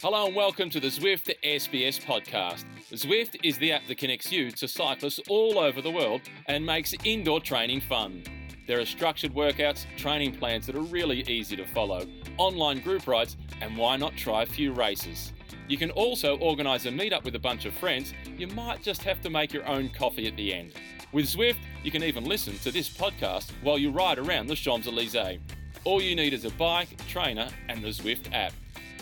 Hello 0.00 0.26
and 0.26 0.36
welcome 0.36 0.70
to 0.70 0.78
the 0.78 0.86
Zwift 0.86 1.34
SBS 1.42 2.00
podcast. 2.00 2.64
Zwift 2.92 3.34
is 3.42 3.58
the 3.58 3.72
app 3.72 3.84
that 3.88 3.98
connects 3.98 4.30
you 4.30 4.52
to 4.52 4.68
cyclists 4.68 5.18
all 5.28 5.58
over 5.58 5.82
the 5.82 5.90
world 5.90 6.20
and 6.46 6.64
makes 6.64 6.94
indoor 7.02 7.40
training 7.40 7.80
fun. 7.80 8.22
There 8.68 8.78
are 8.78 8.86
structured 8.86 9.34
workouts, 9.34 9.86
training 9.96 10.36
plans 10.36 10.66
that 10.66 10.76
are 10.76 10.82
really 10.82 11.22
easy 11.22 11.56
to 11.56 11.66
follow, 11.66 12.06
online 12.36 12.78
group 12.78 13.08
rides, 13.08 13.36
and 13.60 13.76
why 13.76 13.96
not 13.96 14.16
try 14.16 14.44
a 14.44 14.46
few 14.46 14.72
races? 14.72 15.32
You 15.66 15.76
can 15.76 15.90
also 15.90 16.38
organise 16.38 16.86
a 16.86 16.90
meetup 16.90 17.24
with 17.24 17.34
a 17.34 17.40
bunch 17.40 17.64
of 17.64 17.74
friends. 17.74 18.14
You 18.36 18.46
might 18.46 18.84
just 18.84 19.02
have 19.02 19.20
to 19.22 19.30
make 19.30 19.52
your 19.52 19.66
own 19.66 19.88
coffee 19.88 20.28
at 20.28 20.36
the 20.36 20.54
end. 20.54 20.74
With 21.10 21.26
Zwift, 21.26 21.58
you 21.82 21.90
can 21.90 22.04
even 22.04 22.22
listen 22.22 22.56
to 22.58 22.70
this 22.70 22.88
podcast 22.88 23.50
while 23.62 23.78
you 23.78 23.90
ride 23.90 24.20
around 24.20 24.46
the 24.46 24.54
Champs 24.54 24.86
Elysees. 24.86 25.40
All 25.82 26.00
you 26.00 26.14
need 26.14 26.34
is 26.34 26.44
a 26.44 26.50
bike, 26.50 27.04
trainer, 27.08 27.48
and 27.68 27.82
the 27.82 27.88
Zwift 27.88 28.32
app. 28.32 28.52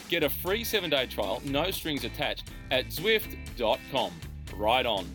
Get 0.09 0.23
a 0.23 0.31
free 0.31 0.65
seven 0.65 0.91
day 0.91 1.07
trial, 1.07 1.43
no 1.45 1.71
strings 1.71 2.05
attached, 2.05 2.51
at 2.71 2.87
Zwift.com. 2.87 4.13
Ride 4.55 4.87
on. 4.87 5.07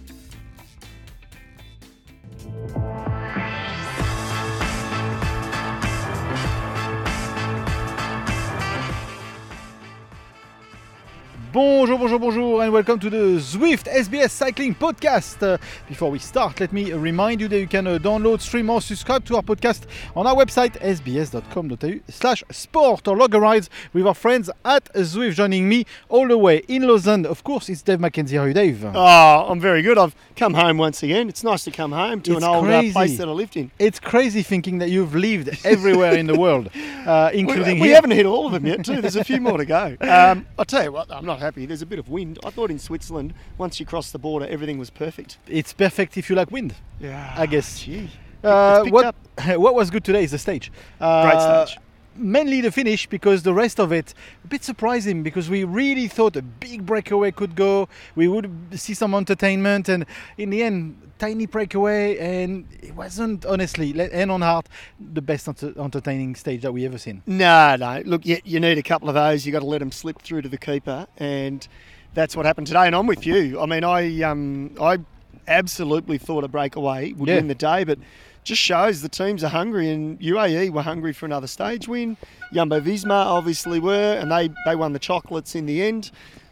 Bonjour, 11.51 11.97
bonjour, 11.97 12.17
bonjour, 12.19 12.61
and 12.63 12.71
welcome 12.71 12.97
to 12.97 13.09
the 13.09 13.17
Zwift 13.37 13.85
SBS 13.91 14.29
Cycling 14.31 14.73
Podcast. 14.73 15.43
Uh, 15.43 15.57
before 15.89 16.09
we 16.09 16.17
start, 16.17 16.61
let 16.61 16.71
me 16.71 16.93
remind 16.93 17.41
you 17.41 17.49
that 17.49 17.59
you 17.59 17.67
can 17.67 17.87
uh, 17.87 17.97
download, 17.97 18.39
stream, 18.39 18.69
or 18.69 18.79
subscribe 18.79 19.25
to 19.25 19.35
our 19.35 19.41
podcast 19.41 19.81
on 20.15 20.25
our 20.27 20.35
website 20.35 20.79
sbs.com.au/slash 20.79 22.43
sport 22.51 23.05
or 23.05 23.17
log 23.17 23.35
a 23.35 23.39
rides 23.39 23.69
with 23.91 24.07
our 24.07 24.13
friends 24.13 24.49
at 24.63 24.85
Zwift. 24.93 25.33
Joining 25.33 25.67
me 25.67 25.85
all 26.07 26.25
the 26.25 26.37
way 26.37 26.59
in 26.69 26.83
Lausanne, 26.87 27.25
of 27.25 27.43
course, 27.43 27.67
it's 27.67 27.81
Dave 27.81 27.99
McKenzie. 27.99 28.37
How 28.37 28.43
are 28.43 28.47
you, 28.47 28.53
Dave? 28.53 28.85
Oh, 28.85 29.45
I'm 29.49 29.59
very 29.59 29.81
good. 29.81 29.97
I've 29.97 30.15
come 30.37 30.53
home 30.53 30.77
once 30.77 31.03
again. 31.03 31.27
It's 31.27 31.43
nice 31.43 31.65
to 31.65 31.71
come 31.71 31.91
home 31.91 32.21
to 32.21 32.31
It's 32.31 32.43
an 32.43 32.49
old 32.49 32.63
uh, 32.65 32.79
crazy. 32.79 32.93
place 32.93 33.17
that 33.17 33.27
I 33.27 33.31
lived 33.31 33.57
in. 33.57 33.71
It's 33.77 33.99
crazy 33.99 34.41
thinking 34.41 34.77
that 34.77 34.89
you've 34.89 35.15
lived 35.15 35.49
everywhere 35.65 36.13
in 36.15 36.27
the 36.27 36.39
world, 36.39 36.69
uh, 37.05 37.29
We, 37.33 37.39
including 37.39 37.79
we 37.79 37.87
here. 37.87 37.95
haven't 37.95 38.11
hit 38.11 38.25
all 38.25 38.45
of 38.45 38.53
them 38.53 38.65
yet, 38.65 38.85
too. 38.85 39.01
There's 39.01 39.17
a 39.17 39.23
few 39.25 39.41
more 39.41 39.57
to 39.57 39.65
go. 39.65 39.97
Um, 40.21 40.45
I'll 40.59 40.65
tell 40.65 40.83
you 40.83 40.91
what, 40.91 41.09
I'm 41.11 41.25
not 41.25 41.39
happy. 41.41 41.65
There's 41.65 41.81
a 41.81 41.85
bit 41.85 41.99
of 41.99 42.07
wind. 42.09 42.39
I 42.45 42.49
thought 42.49 42.71
in 42.71 42.79
Switzerland, 42.79 43.33
once 43.57 43.79
you 43.79 43.85
cross 43.85 44.11
the 44.11 44.19
border, 44.19 44.47
everything 44.47 44.77
was 44.77 44.89
perfect. 44.89 45.37
It's 45.47 45.73
perfect 45.73 46.17
if 46.17 46.29
you 46.29 46.35
like 46.35 46.51
wind. 46.51 46.75
Yeah, 46.99 47.33
I 47.35 47.45
guess. 47.45 47.79
Gee, 47.81 48.09
Uh, 48.43 48.83
what 48.85 49.13
what 49.57 49.75
was 49.75 49.89
good 49.89 50.03
today 50.03 50.23
is 50.23 50.31
the 50.31 50.37
stage. 50.37 50.71
Uh, 50.99 51.29
Great 51.29 51.41
stage. 51.67 51.79
Mainly 52.15 52.61
the 52.61 52.71
finish 52.71 53.07
because 53.07 53.43
the 53.43 53.53
rest 53.53 53.79
of 53.79 53.91
it 53.91 54.13
a 54.43 54.47
bit 54.47 54.63
surprising 54.63 55.23
because 55.23 55.49
we 55.49 55.63
really 55.63 56.07
thought 56.07 56.35
a 56.35 56.41
big 56.41 56.85
breakaway 56.85 57.31
could 57.31 57.55
go. 57.55 57.87
We 58.15 58.27
would 58.27 58.49
see 58.73 58.93
some 58.93 59.13
entertainment 59.13 59.87
and 59.89 60.05
in 60.37 60.49
the 60.49 60.63
end 60.63 61.11
tiny 61.21 61.45
breakaway 61.45 62.17
and 62.17 62.65
it 62.81 62.95
wasn't 62.95 63.45
honestly 63.45 63.93
and 64.11 64.31
on 64.31 64.41
heart 64.41 64.67
the 64.99 65.21
best 65.21 65.47
entertaining 65.47 66.33
stage 66.33 66.63
that 66.63 66.71
we 66.71 66.83
ever 66.83 66.97
seen. 66.97 67.21
No, 67.27 67.75
no. 67.75 68.01
Look, 68.05 68.25
you, 68.25 68.39
you 68.43 68.59
need 68.59 68.79
a 68.79 68.83
couple 68.83 69.07
of 69.07 69.13
those. 69.13 69.45
you 69.45 69.51
got 69.51 69.59
to 69.59 69.65
let 69.65 69.79
them 69.79 69.91
slip 69.91 70.21
through 70.21 70.41
to 70.41 70.49
the 70.49 70.57
keeper, 70.57 71.05
and 71.17 71.67
that's 72.15 72.35
what 72.35 72.47
happened 72.47 72.67
today. 72.67 72.87
And 72.87 72.95
I'm 72.95 73.05
with 73.05 73.25
you. 73.25 73.59
I 73.61 73.67
mean, 73.67 73.83
I 73.83 74.21
um, 74.23 74.71
I 74.81 74.97
absolutely 75.47 76.17
thought 76.17 76.43
a 76.43 76.47
breakaway 76.47 77.13
would 77.13 77.27
Yeah. 77.29 77.35
win 77.35 77.47
the 77.47 77.55
day, 77.55 77.83
but 77.83 77.99
just 78.43 78.61
shows 78.61 79.01
the 79.01 79.09
teams 79.09 79.43
are 79.43 79.49
hungry, 79.49 79.89
and 79.89 80.19
UAE 80.19 80.71
were 80.71 80.81
hungry 80.81 81.13
for 81.13 81.25
another 81.27 81.47
stage 81.47 81.87
win. 81.87 82.17
Jumbo 82.53 82.79
Visma 82.79 83.25
obviously 83.27 83.79
were, 83.79 84.13
and 84.19 84.31
they, 84.31 84.49
they 84.65 84.75
won 84.75 84.93
the 84.93 84.99
chocolates 84.99 85.53
in 85.55 85.65
the 85.67 85.83
end 85.83 86.09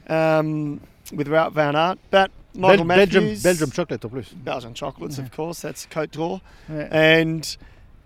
um, 0.08 0.80
with 1.12 1.28
Wout 1.28 1.54
van 1.54 1.76
Aert. 1.76 1.98
But 2.12 2.30
Michael 2.54 2.86
Bel- 2.86 2.98
Belgium 2.98 3.24
Matthews, 3.24 3.44
Belgium 3.44 3.72
chocolate 3.72 4.04
en 4.06 4.10
plus. 4.12 4.30
Belgian 4.30 4.74
chocolates, 4.76 5.18
Yeah. 5.18 5.24
of 5.26 5.32
course. 5.32 5.62
That's 5.62 5.86
Cote 5.88 6.12
d'Or. 6.12 6.42
Yeah. 6.70 6.88
And 6.92 7.58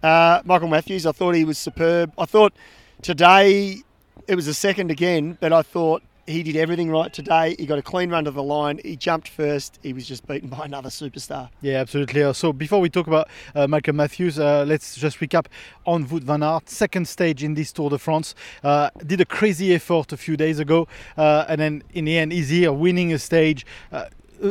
uh, 0.02 0.42
Michael 0.46 0.70
Matthews, 0.70 1.06
I 1.06 1.12
thought 1.12 1.36
he 1.36 1.44
was 1.44 1.58
superb. 1.58 2.14
I 2.18 2.26
thought 2.26 2.54
today 3.02 3.82
it 4.28 4.36
was 4.36 4.48
a 4.48 4.54
second 4.54 4.92
again, 4.92 5.38
but 5.42 5.52
I 5.52 5.62
thought 5.62 6.04
he 6.26 6.44
did 6.44 6.56
everything 6.56 6.90
right 6.90 7.12
today. 7.12 7.56
He 7.60 7.66
got 7.66 7.78
a 7.78 7.82
clean 7.82 8.10
run 8.10 8.26
to 8.26 8.32
the 8.32 8.44
line. 8.44 8.80
He 8.84 8.96
jumped 8.96 9.28
first. 9.28 9.80
He 9.84 9.94
was 9.94 10.08
just 10.08 10.26
beaten 10.26 10.50
by 10.50 10.66
another 10.66 10.90
superstar. 10.90 11.50
Yeah, 11.62 11.76
absolutely. 11.80 12.24
Uh, 12.24 12.34
So 12.34 12.54
before 12.54 12.80
we 12.80 12.90
talk 12.90 13.08
about 13.08 13.28
uh, 13.56 13.68
Michael 13.68 13.94
Matthews, 13.94 14.40
uh, 14.40 14.64
let's 14.68 14.96
just 14.96 15.20
recap 15.20 15.48
on 15.86 16.06
Wout 16.08 16.24
van 16.24 16.44
Aert, 16.44 16.70
second 16.70 17.08
stage 17.08 17.44
in 17.44 17.54
this 17.56 17.72
Tour 17.74 17.90
de 17.90 17.98
France. 17.98 18.36
Uh, 18.64 18.90
did 19.06 19.20
a 19.22 19.26
crazy 19.26 19.74
effort 19.74 20.14
a 20.14 20.18
few 20.18 20.38
days 20.38 20.60
ago, 20.60 20.88
uh, 21.18 21.46
and 21.50 21.60
then 21.60 21.84
in 21.94 22.06
the 22.06 22.18
end, 22.18 22.32
he's 22.32 22.50
here 22.50 22.72
winning 22.72 23.12
a 23.14 23.20
stage. 23.20 23.66
Uh, 23.92 24.06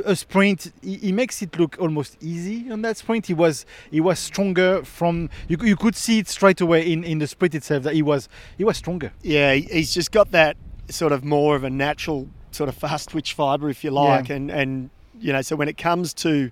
a 0.06 0.16
sprint, 0.16 0.72
he, 0.80 0.96
he 0.96 1.12
makes 1.12 1.42
it 1.42 1.58
look 1.58 1.76
almost 1.78 2.16
easy 2.22 2.70
on 2.70 2.80
that 2.80 2.96
sprint. 2.96 3.26
He 3.26 3.34
was 3.34 3.66
he 3.90 4.00
was 4.00 4.18
stronger 4.18 4.82
from 4.84 5.28
you, 5.48 5.58
you 5.60 5.76
could 5.76 5.94
see 5.96 6.18
it 6.18 6.28
straight 6.28 6.62
away 6.62 6.90
in, 6.90 7.04
in 7.04 7.18
the 7.18 7.26
sprint 7.26 7.54
itself 7.54 7.82
that 7.82 7.94
he 7.94 8.00
was 8.00 8.28
he 8.56 8.64
was 8.64 8.78
stronger. 8.78 9.12
Yeah, 9.22 9.52
he's 9.54 9.92
just 9.92 10.10
got 10.10 10.30
that 10.30 10.56
sort 10.92 11.12
of 11.12 11.24
more 11.24 11.56
of 11.56 11.64
a 11.64 11.70
natural 11.70 12.28
sort 12.50 12.68
of 12.68 12.74
fast 12.74 13.10
twitch 13.10 13.32
fibre, 13.34 13.68
if 13.70 13.82
you 13.84 13.90
like, 13.90 14.28
and 14.30 14.50
and 14.50 14.90
you 15.20 15.32
know, 15.32 15.42
so 15.42 15.56
when 15.56 15.68
it 15.68 15.76
comes 15.78 16.12
to 16.14 16.50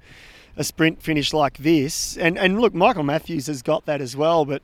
a 0.57 0.65
sprint 0.65 1.03
finish 1.03 1.33
like 1.33 1.59
this, 1.59 2.17
and 2.17 2.39
and 2.39 2.61
look, 2.61 2.75
Michael 2.75 3.03
Matthews 3.05 3.47
has 3.47 3.63
got 3.63 3.87
that 3.87 4.01
as 4.01 4.17
well, 4.17 4.45
but. 4.45 4.63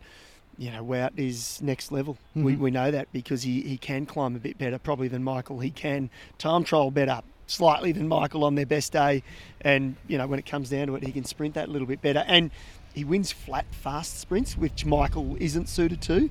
You 0.58 0.70
know, 0.70 0.82
Wout 0.82 1.18
is 1.18 1.60
next 1.60 1.92
level. 1.92 2.16
We, 2.34 2.54
Mhm. 2.54 2.58
we 2.60 2.70
know 2.70 2.90
that 2.90 3.12
because 3.12 3.42
he, 3.42 3.60
he 3.60 3.76
can 3.76 4.06
climb 4.06 4.34
a 4.34 4.38
bit 4.38 4.56
better, 4.56 4.78
probably 4.78 5.06
than 5.06 5.22
Michael. 5.22 5.60
He 5.60 5.68
can 5.70 6.08
time 6.38 6.64
trial 6.64 6.90
better, 6.90 7.20
slightly 7.46 7.92
than 7.92 8.08
Michael 8.08 8.42
on 8.42 8.54
their 8.54 8.64
best 8.64 8.90
day. 8.90 9.22
And, 9.60 9.96
you 10.08 10.16
know, 10.16 10.26
when 10.26 10.38
it 10.38 10.46
comes 10.46 10.70
down 10.70 10.86
to 10.86 10.96
it, 10.96 11.04
he 11.04 11.12
can 11.12 11.24
sprint 11.26 11.52
that 11.56 11.68
a 11.68 11.70
little 11.70 11.86
bit 11.86 12.00
better. 12.00 12.24
And 12.26 12.50
he 12.94 13.04
wins 13.04 13.32
flat, 13.32 13.66
fast 13.70 14.18
sprints, 14.18 14.56
which 14.56 14.86
Michael 14.86 15.36
isn't 15.38 15.68
suited 15.68 16.00
to 16.00 16.30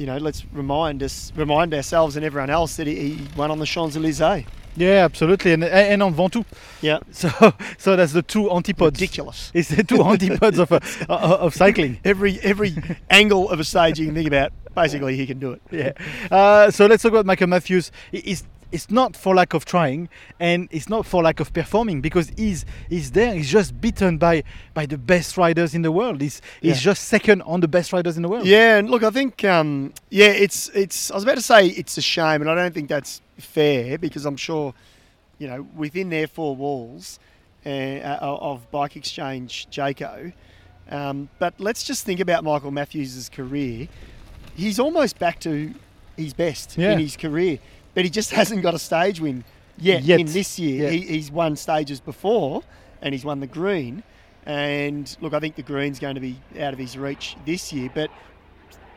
you 0.00 0.06
know, 0.06 0.16
let's 0.16 0.44
remind 0.52 1.02
us, 1.02 1.30
remind 1.36 1.74
ourselves 1.74 2.16
and 2.16 2.24
everyone 2.24 2.48
else 2.50 2.76
that 2.76 2.86
he, 2.86 2.94
he 3.14 3.28
won 3.36 3.50
on 3.50 3.58
the 3.58 3.66
Champs 3.66 3.96
Elysees. 3.96 4.46
Yeah, 4.76 5.04
absolutely, 5.04 5.52
and 5.52 5.64
and 5.64 6.02
on 6.02 6.14
Ventoux. 6.14 6.44
Yeah, 6.80 7.00
So 7.12 7.28
so 7.76 7.96
that's 7.96 8.12
the 8.12 8.22
two 8.22 8.50
antipodes. 8.50 8.98
ridiculous. 9.00 9.50
It's 9.52 9.68
the 9.68 9.84
two 9.84 10.02
antipodes 10.02 10.58
of 10.58 10.72
uh, 10.72 10.78
of 11.08 11.54
cycling. 11.54 11.98
Every 12.04 12.38
every 12.40 12.74
angle 13.10 13.50
of 13.50 13.60
a 13.60 13.64
stage 13.64 13.98
you 13.98 14.06
can 14.06 14.14
think 14.14 14.28
about, 14.28 14.52
basically 14.74 15.16
he 15.16 15.26
can 15.26 15.38
do 15.38 15.52
it. 15.52 15.62
yeah. 15.70 15.92
Uh, 16.30 16.70
so 16.70 16.86
let's 16.86 17.02
talk 17.02 17.12
about 17.12 17.26
Michael 17.26 17.48
Matthews. 17.48 17.90
He- 18.12 18.38
It's 18.72 18.90
not 18.90 19.16
for 19.16 19.34
lack 19.34 19.52
of 19.54 19.64
trying, 19.64 20.08
and 20.38 20.68
it's 20.70 20.88
not 20.88 21.04
for 21.06 21.22
lack 21.22 21.40
of 21.40 21.52
performing 21.52 22.00
because 22.00 22.30
he's 22.36 22.64
he's 22.88 23.10
there. 23.12 23.34
He's 23.34 23.50
just 23.50 23.80
beaten 23.80 24.16
by 24.18 24.44
by 24.74 24.86
the 24.86 24.96
best 24.98 25.36
riders 25.36 25.74
in 25.74 25.82
the 25.82 25.90
world. 25.92 26.20
He's 26.20 26.40
he's 26.62 26.80
just 26.80 27.04
second 27.08 27.42
on 27.42 27.60
the 27.60 27.68
best 27.68 27.92
riders 27.92 28.16
in 28.16 28.22
the 28.22 28.28
world. 28.28 28.46
Yeah, 28.46 28.78
and 28.78 28.88
look, 28.90 29.02
I 29.02 29.10
think, 29.10 29.44
um, 29.44 29.92
yeah, 30.10 30.26
it's 30.28 30.68
it's. 30.70 31.10
I 31.10 31.14
was 31.14 31.24
about 31.24 31.36
to 31.36 31.42
say 31.42 31.66
it's 31.68 31.98
a 31.98 32.02
shame, 32.02 32.40
and 32.42 32.50
I 32.50 32.54
don't 32.54 32.72
think 32.72 32.88
that's 32.88 33.20
fair 33.38 33.98
because 33.98 34.24
I'm 34.24 34.36
sure, 34.36 34.72
you 35.38 35.48
know, 35.48 35.66
within 35.76 36.10
their 36.10 36.26
four 36.28 36.54
walls 36.54 37.18
uh, 37.66 37.68
of 38.20 38.70
Bike 38.70 38.96
Exchange, 38.96 39.66
Jayco 39.70 40.32
Um, 40.90 41.28
but 41.38 41.54
let's 41.58 41.82
just 41.84 42.04
think 42.04 42.20
about 42.20 42.42
Michael 42.44 42.70
Matthews' 42.70 43.28
career. 43.28 43.88
He's 44.56 44.78
almost 44.80 45.18
back 45.18 45.38
to 45.40 45.72
his 46.16 46.34
best 46.34 46.76
Yeah. 46.76 46.92
in 46.92 46.98
his 46.98 47.16
career, 47.16 47.58
but 47.94 48.04
he 48.04 48.10
just 48.10 48.30
hasn't 48.40 48.62
got 48.62 48.74
a 48.74 48.78
stage 48.78 49.20
win 49.20 49.44
yet, 49.78 50.02
Yet. 50.02 50.20
in 50.20 50.26
this 50.26 50.58
year. 50.58 50.90
He, 50.90 51.00
he's 51.00 51.30
won 51.30 51.56
stages 51.56 52.00
before, 52.00 52.62
and 53.02 53.14
he's 53.14 53.24
won 53.24 53.40
the 53.40 53.46
Green. 53.46 54.02
And 54.46 55.14
look, 55.20 55.34
I 55.34 55.40
think 55.40 55.56
the 55.56 55.62
Green's 55.62 55.98
going 55.98 56.14
to 56.14 56.20
be 56.20 56.40
out 56.58 56.72
of 56.72 56.78
his 56.78 56.96
reach 56.96 57.36
this 57.44 57.72
year, 57.72 57.90
but 57.94 58.10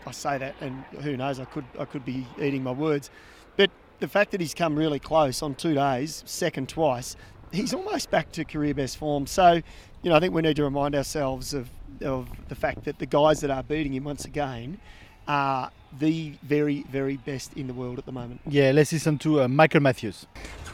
I 0.05 0.11
say 0.11 0.37
that, 0.37 0.55
and 0.61 0.83
who 1.01 1.17
knows? 1.17 1.39
I 1.39 1.45
could 1.45 1.65
I 1.79 1.85
could 1.85 2.05
be 2.05 2.25
eating 2.41 2.63
my 2.63 2.71
words, 2.71 3.09
but 3.55 3.69
the 3.99 4.07
fact 4.07 4.31
that 4.31 4.41
he's 4.41 4.53
come 4.53 4.75
really 4.75 4.99
close 4.99 5.41
on 5.41 5.55
two 5.55 5.73
days, 5.73 6.23
second 6.25 6.69
twice, 6.69 7.15
he's 7.51 7.73
almost 7.73 8.09
back 8.09 8.31
to 8.33 8.43
career 8.43 8.73
best 8.73 8.97
form. 8.97 9.27
So, 9.27 9.61
you 10.01 10.09
know, 10.09 10.15
I 10.15 10.19
think 10.19 10.33
we 10.33 10.41
need 10.41 10.57
to 10.57 10.63
remind 10.63 10.95
ourselves 10.95 11.53
of 11.53 11.69
of 12.01 12.27
the 12.49 12.55
fact 12.55 12.85
that 12.85 12.99
the 12.99 13.05
guys 13.05 13.39
that 13.41 13.51
are 13.51 13.63
beating 13.63 13.93
him 13.93 14.03
once 14.03 14.25
again 14.25 14.79
are 15.27 15.71
the 15.99 16.33
very 16.41 16.83
very 16.89 17.17
best 17.17 17.53
in 17.53 17.67
the 17.67 17.73
world 17.73 17.99
at 17.99 18.05
the 18.05 18.11
moment. 18.11 18.41
Yeah, 18.47 18.71
let's 18.71 18.91
listen 18.91 19.17
to 19.19 19.43
uh, 19.43 19.47
Michael 19.47 19.81
Matthews. 19.81 20.25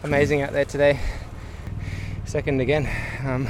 amazing 0.04 0.42
out 0.42 0.54
there 0.54 0.66
today. 0.66 1.00
Second 2.26 2.62
again. 2.62 2.88
Um, 3.26 3.48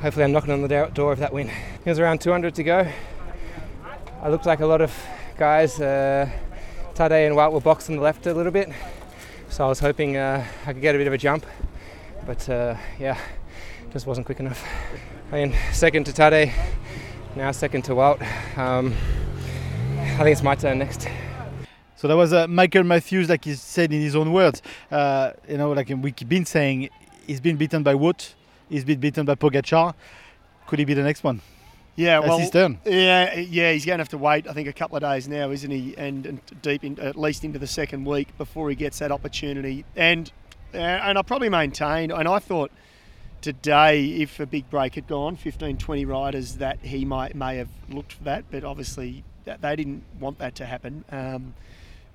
hopefully, 0.00 0.24
I'm 0.24 0.32
knocking 0.32 0.52
on 0.52 0.62
the 0.62 0.90
door 0.94 1.12
of 1.12 1.18
that 1.18 1.32
win. 1.32 1.48
It 1.48 1.88
was 1.88 1.98
around 1.98 2.20
200 2.20 2.54
to 2.54 2.64
go. 2.64 2.88
I 4.22 4.28
looked 4.28 4.46
like 4.46 4.60
a 4.60 4.66
lot 4.66 4.80
of 4.80 4.90
guys. 5.36 5.80
Uh, 5.80 6.30
Tadej 6.94 7.26
and 7.26 7.36
Wout 7.36 7.52
were 7.52 7.60
boxing 7.60 7.96
the 7.96 8.02
left 8.02 8.26
a 8.26 8.32
little 8.32 8.52
bit, 8.52 8.70
so 9.48 9.66
I 9.66 9.68
was 9.68 9.80
hoping 9.80 10.16
uh, 10.16 10.44
I 10.64 10.72
could 10.72 10.80
get 10.80 10.94
a 10.94 10.98
bit 10.98 11.06
of 11.06 11.12
a 11.12 11.18
jump. 11.18 11.44
But 12.24 12.48
uh, 12.48 12.76
yeah, 12.98 13.18
just 13.92 14.06
wasn't 14.06 14.26
quick 14.26 14.40
enough. 14.40 14.64
I 15.30 15.44
mean, 15.44 15.54
second 15.72 16.04
to 16.04 16.12
Tadej, 16.12 16.52
now 17.36 17.50
second 17.50 17.82
to 17.82 17.94
Walt. 17.94 18.20
Um, 18.56 18.94
I 20.14 20.18
think 20.18 20.28
it's 20.28 20.44
my 20.44 20.54
turn 20.54 20.78
next. 20.78 21.02
So 21.02 21.10
So 21.96 22.08
that 22.08 22.16
was 22.16 22.32
uh, 22.32 22.46
Michael 22.46 22.84
Matthews, 22.84 23.28
like 23.28 23.44
he 23.44 23.54
said 23.54 23.92
in 23.92 24.00
his 24.00 24.14
own 24.14 24.32
words. 24.32 24.62
Uh, 24.88 25.32
you 25.48 25.58
know, 25.58 25.72
like 25.72 25.88
we've 25.88 26.28
been 26.28 26.44
saying, 26.46 26.88
he's 27.26 27.40
been 27.40 27.56
beaten 27.56 27.82
by 27.82 27.94
Wout, 27.94 28.34
he's 28.68 28.84
been 28.84 29.00
beaten 29.00 29.26
by 29.26 29.34
Pogacar. 29.34 29.92
Could 30.68 30.78
he 30.78 30.84
be 30.84 30.94
the 30.94 31.02
next 31.02 31.24
one? 31.24 31.40
Yeah, 31.96 32.20
That's 32.20 32.28
well, 32.28 32.38
his 32.38 32.50
turn. 32.50 32.78
yeah, 32.84 33.34
yeah, 33.34 33.72
he's 33.72 33.84
going 33.84 33.98
to 33.98 34.02
have 34.02 34.08
to 34.10 34.18
wait. 34.18 34.46
I 34.46 34.52
think 34.52 34.68
a 34.68 34.72
couple 34.72 34.96
of 34.96 35.02
days 35.02 35.26
now, 35.26 35.50
isn't 35.50 35.70
he? 35.70 35.96
And, 35.96 36.26
and 36.26 36.40
deep 36.62 36.84
in, 36.84 36.98
at 37.00 37.16
least 37.16 37.42
into 37.42 37.58
the 37.58 37.66
second 37.66 38.04
week 38.04 38.36
before 38.38 38.70
he 38.70 38.76
gets 38.76 39.00
that 39.00 39.10
opportunity. 39.10 39.84
And 39.96 40.30
uh, 40.72 40.78
and 40.78 41.18
I 41.18 41.22
probably 41.22 41.48
maintain. 41.48 42.12
And 42.12 42.28
I 42.28 42.38
thought 42.38 42.70
today, 43.40 44.06
if 44.06 44.38
a 44.38 44.46
big 44.46 44.70
break 44.70 44.94
had 44.94 45.08
gone, 45.08 45.34
15, 45.36 45.76
20 45.76 46.04
riders, 46.04 46.56
that 46.58 46.80
he 46.80 47.04
might 47.04 47.34
may 47.34 47.56
have 47.56 47.70
looked 47.88 48.12
for 48.12 48.24
that. 48.24 48.44
But 48.50 48.62
obviously, 48.64 49.24
that, 49.44 49.62
they 49.62 49.76
didn't 49.76 50.02
want 50.20 50.38
that 50.38 50.54
to 50.56 50.66
happen. 50.66 51.04
Um, 51.10 51.54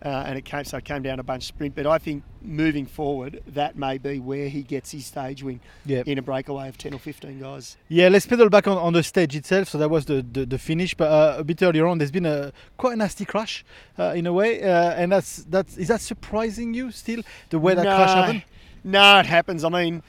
uh, 0.04 0.24
and 0.28 0.38
it 0.38 0.46
came 0.46 0.64
so 0.64 0.78
it 0.78 0.86
came 0.86 1.02
down 1.02 1.20
a 1.20 1.24
bunch 1.24 1.44
sprint. 1.44 1.76
But 1.76 1.86
I 1.86 1.98
think 1.98 2.24
moving 2.42 2.86
forward, 2.86 3.42
that 3.48 3.76
may 3.76 3.98
be 3.98 4.18
where 4.20 4.48
he 4.48 4.64
gets 4.64 4.92
his 4.92 5.06
stage 5.06 5.44
win 5.44 5.60
Yeah. 5.86 6.04
in 6.06 6.18
a 6.18 6.22
breakaway 6.22 6.70
of 6.70 6.78
10 6.78 6.94
or 6.94 7.00
15 7.00 7.38
guys. 7.40 7.76
Yeah, 7.90 8.08
let's 8.08 8.26
pedal 8.26 8.50
back 8.50 8.66
on, 8.66 8.78
on 8.78 8.94
the 8.94 9.04
stage 9.04 9.36
itself. 9.36 9.68
So 9.68 9.78
that 9.78 9.90
was 9.90 10.06
the, 10.06 10.26
the, 10.32 10.46
the 10.46 10.58
finish, 10.58 10.94
but 10.94 11.12
uh, 11.12 11.40
a 11.40 11.44
bit 11.44 11.62
earlier 11.62 11.86
on, 11.86 11.98
there's 11.98 12.12
been 12.12 12.26
a 12.26 12.54
quite 12.78 12.94
a 12.94 12.96
nasty 12.96 13.26
crash 13.26 13.66
uh, 13.98 14.14
in 14.16 14.26
a 14.26 14.32
way, 14.32 14.64
uh, 14.64 14.92
and 14.92 15.12
that's 15.12 15.44
that's 15.50 15.76
is 15.78 15.90
that 15.90 16.00
surprising 16.00 16.74
you 16.74 16.92
still 16.92 17.22
the 17.50 17.60
way 17.60 17.74
that 17.74 17.84
crash 17.84 18.10
happened? 18.14 18.44
No, 18.86 19.20
it 19.20 19.26
happens. 19.26 19.66
I 19.66 19.70
mean, 19.70 20.02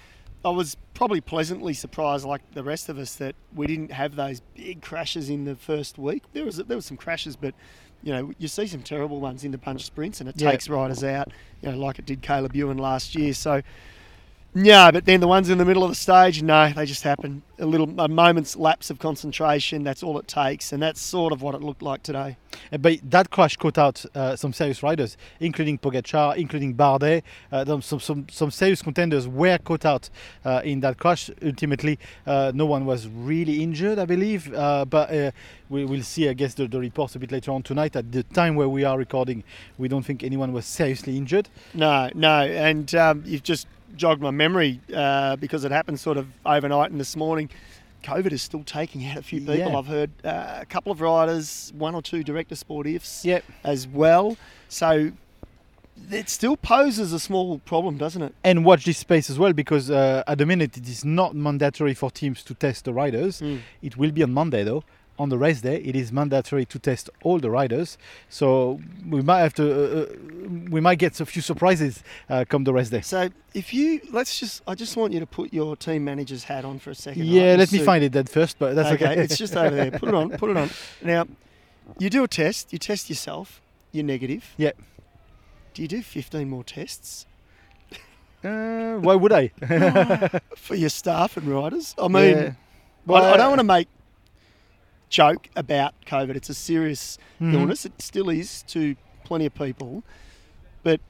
I 0.44 0.48
was 0.50 0.76
probably 0.94 1.20
pleasantly 1.20 1.74
surprised, 1.74 2.24
like 2.24 2.40
the 2.52 2.62
rest 2.62 2.88
of 2.88 2.98
us, 2.98 3.14
that 3.16 3.34
we 3.54 3.66
didn't 3.66 3.92
have 3.92 4.16
those 4.16 4.40
big 4.54 4.80
crashes 4.80 5.28
in 5.28 5.44
the 5.44 5.54
first 5.56 5.98
week. 5.98 6.22
There 6.32 6.44
was 6.44 6.56
there 6.56 6.76
was 6.76 6.86
some 6.86 6.96
crashes, 6.96 7.36
but 7.36 7.54
you 8.02 8.12
know 8.12 8.32
you 8.38 8.48
see 8.48 8.66
some 8.66 8.82
terrible 8.82 9.20
ones 9.20 9.44
in 9.44 9.50
the 9.50 9.58
bunch 9.58 9.84
sprints, 9.84 10.20
and 10.20 10.28
it 10.28 10.40
Yeah. 10.40 10.50
takes 10.50 10.68
riders 10.68 11.04
out. 11.04 11.28
You 11.62 11.72
know, 11.72 11.78
like 11.78 11.98
it 11.98 12.06
did 12.06 12.22
Caleb 12.22 12.54
Ewan 12.56 12.78
last 12.78 13.14
year. 13.14 13.34
So. 13.34 13.62
Yeah, 14.52 14.90
but 14.90 15.04
then 15.04 15.20
the 15.20 15.28
ones 15.28 15.48
in 15.48 15.58
the 15.58 15.64
middle 15.64 15.84
of 15.84 15.90
the 15.90 15.94
stage, 15.94 16.42
no, 16.42 16.72
they 16.72 16.84
just 16.84 17.04
happen. 17.04 17.42
A 17.60 17.66
little, 17.66 17.88
a 18.00 18.08
moment's 18.08 18.56
lapse 18.56 18.90
of 18.90 18.98
concentration. 18.98 19.84
That's 19.84 20.02
all 20.02 20.18
it 20.18 20.26
takes, 20.26 20.72
and 20.72 20.82
that's 20.82 21.00
sort 21.00 21.32
of 21.32 21.40
what 21.40 21.54
it 21.54 21.62
looked 21.62 21.82
like 21.82 22.02
today. 22.02 22.36
Uh, 22.72 22.78
But 22.78 22.98
that 23.08 23.30
crash 23.30 23.56
caught 23.56 23.78
out 23.78 24.04
uh, 24.12 24.34
some 24.34 24.52
serious 24.52 24.82
riders, 24.82 25.16
including 25.38 25.78
Pogacar, 25.78 26.36
including 26.36 26.74
Bardet. 26.74 27.22
Uh, 27.52 27.80
some, 27.80 28.00
some, 28.00 28.26
some 28.28 28.50
serious 28.50 28.82
contenders 28.82 29.28
were 29.28 29.58
caught 29.58 29.84
out 29.84 30.10
uh, 30.44 30.62
in 30.64 30.80
that 30.80 30.98
crash. 30.98 31.30
Ultimately, 31.44 32.00
uh, 32.26 32.50
no 32.52 32.66
one 32.66 32.86
was 32.86 33.06
really 33.06 33.62
injured, 33.62 34.00
I 34.00 34.04
believe. 34.04 34.52
Uh, 34.52 34.84
but 34.84 35.14
uh, 35.14 35.30
we 35.68 35.84
will 35.84 36.02
see, 36.02 36.28
I 36.28 36.32
guess, 36.32 36.54
the, 36.54 36.66
the 36.66 36.80
reports 36.80 37.14
a 37.14 37.20
bit 37.20 37.30
later 37.30 37.52
on 37.52 37.62
tonight. 37.62 37.94
At 37.94 38.10
the 38.10 38.24
time 38.24 38.56
where 38.56 38.68
we 38.68 38.82
are 38.82 38.98
recording, 38.98 39.44
we 39.78 39.86
don't 39.86 40.02
think 40.02 40.24
anyone 40.24 40.52
was 40.52 40.66
seriously 40.66 41.16
injured. 41.16 41.48
No, 41.72 42.10
no, 42.16 42.40
and 42.40 42.92
um, 42.96 43.22
you've 43.24 43.44
just 43.44 43.68
jogged 43.96 44.22
my 44.22 44.30
memory 44.30 44.80
uh, 44.94 45.36
because 45.36 45.64
it 45.64 45.72
happened 45.72 46.00
sort 46.00 46.16
of 46.16 46.26
overnight 46.44 46.90
and 46.90 47.00
this 47.00 47.16
morning. 47.16 47.50
COVID 48.02 48.32
is 48.32 48.40
still 48.40 48.62
taking 48.64 49.04
out 49.06 49.18
a 49.18 49.22
few 49.22 49.40
people. 49.40 49.56
Yeah. 49.56 49.76
I've 49.76 49.86
heard 49.86 50.10
uh, 50.24 50.58
a 50.60 50.66
couple 50.66 50.90
of 50.90 51.00
riders, 51.02 51.70
one 51.76 51.94
or 51.94 52.00
two 52.00 52.22
director 52.24 52.54
sportifs 52.54 53.24
Yep. 53.24 53.44
as 53.62 53.86
well. 53.86 54.36
So 54.68 55.12
it 56.10 56.28
still 56.30 56.56
poses 56.56 57.12
a 57.12 57.20
small 57.20 57.58
problem, 57.58 57.98
doesn't 57.98 58.22
it? 58.22 58.34
And 58.42 58.64
watch 58.64 58.86
this 58.86 58.96
space 58.98 59.28
as 59.28 59.38
well 59.38 59.52
because 59.52 59.90
uh, 59.90 60.22
at 60.26 60.38
the 60.38 60.46
minute 60.46 60.76
it 60.78 60.88
is 60.88 61.04
not 61.04 61.34
mandatory 61.34 61.92
for 61.92 62.10
teams 62.10 62.42
to 62.44 62.54
test 62.54 62.86
the 62.86 62.92
riders. 62.94 63.42
Mm. 63.42 63.60
It 63.82 63.96
will 63.98 64.12
be 64.12 64.22
on 64.22 64.32
Monday 64.32 64.64
though. 64.64 64.82
On 65.20 65.28
the 65.28 65.36
race 65.36 65.60
day, 65.60 65.76
it 65.76 65.94
is 65.94 66.10
mandatory 66.10 66.64
to 66.64 66.78
test 66.78 67.10
all 67.22 67.38
the 67.38 67.50
riders. 67.50 67.98
So 68.30 68.80
we 69.06 69.20
might 69.20 69.40
have 69.40 69.54
to, 69.54 69.64
uh, 69.64 70.00
uh, 70.00 70.06
we 70.70 70.80
might 70.80 70.98
get 70.98 71.20
a 71.20 71.26
few 71.26 71.42
surprises 71.42 72.02
uh, 72.30 72.44
come 72.48 72.64
the 72.64 72.72
race 72.72 72.88
day. 72.88 73.02
So 73.02 73.28
if 73.52 73.74
you 73.74 74.00
let's 74.12 74.40
just, 74.40 74.62
I 74.66 74.74
just 74.74 74.96
want 74.96 75.12
you 75.12 75.20
to 75.20 75.26
put 75.26 75.52
your 75.52 75.76
team 75.76 76.04
manager's 76.04 76.44
hat 76.44 76.64
on 76.64 76.78
for 76.78 76.90
a 76.90 76.94
second. 76.94 77.24
Yeah, 77.26 77.50
Your 77.50 77.56
let 77.58 77.70
me 77.70 77.80
find 77.80 78.02
it 78.02 78.12
then 78.12 78.26
first, 78.26 78.58
but 78.58 78.74
that's 78.74 78.90
okay. 78.94 79.18
it's 79.18 79.36
just 79.36 79.54
over 79.54 79.76
there. 79.76 79.90
Put 79.90 80.08
it 80.08 80.14
on. 80.14 80.30
Put 80.30 80.50
it 80.50 80.56
on. 80.56 80.70
Now, 81.02 81.26
you 81.98 82.08
do 82.08 82.24
a 82.24 82.28
test. 82.28 82.72
You 82.72 82.78
test 82.78 83.10
yourself. 83.10 83.60
You're 83.92 84.04
negative. 84.04 84.54
Yeah. 84.56 84.72
Do 85.74 85.82
you 85.82 85.88
do 85.88 86.02
15 86.02 86.48
more 86.48 86.64
tests 86.64 87.26
uh, 88.42 88.94
why 88.96 89.14
would 89.14 89.32
I? 89.32 89.48
for 90.56 90.74
your 90.74 90.88
staff 90.88 91.36
and 91.36 91.46
riders? 91.46 91.94
I 91.98 92.08
mean, 92.08 92.36
Yeah. 92.36 92.52
I, 93.08 93.34
I 93.34 93.36
don't 93.36 93.50
want 93.50 93.60
to 93.60 93.64
make 93.64 93.88
joke 95.10 95.48
about 95.54 95.92
COVID. 96.06 96.36
It's 96.36 96.48
a 96.48 96.54
serious 96.54 97.18
Mhm. 97.40 97.52
illness. 97.54 97.84
It 97.84 98.00
still 98.00 98.30
is 98.30 98.62
to 98.68 98.96
plenty 99.24 99.44
of 99.46 99.54
people, 99.54 100.02
but 100.82 101.00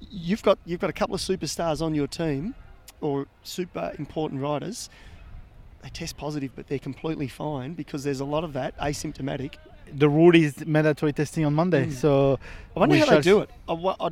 you've 0.00 0.42
got 0.42 0.58
you've 0.64 0.80
got 0.80 0.88
a 0.90 0.94
couple 0.94 1.14
of 1.14 1.20
superstars 1.20 1.82
on 1.82 1.94
your 1.94 2.06
team, 2.06 2.54
or 3.02 3.26
super 3.42 3.92
important 3.98 4.40
riders. 4.40 4.88
They 5.82 5.90
test 5.90 6.16
positive, 6.16 6.52
but 6.56 6.68
they're 6.68 6.78
completely 6.78 7.28
fine 7.28 7.74
because 7.74 8.02
there's 8.04 8.20
a 8.20 8.24
lot 8.24 8.42
of 8.44 8.52
that 8.54 8.76
asymptomatic. 8.78 9.54
the 9.94 10.08
rule 10.08 10.34
is 10.34 10.66
mandatory 10.66 11.12
testing 11.12 11.44
on 11.44 11.54
Monday. 11.54 11.86
Mm. 11.86 11.92
So 11.92 12.40
I 12.74 12.80
wonder 12.80 12.96
how 12.98 13.06
they 13.06 13.20
do 13.20 13.38
it. 13.42 13.50
I, 13.68 13.72
I, 13.74 14.08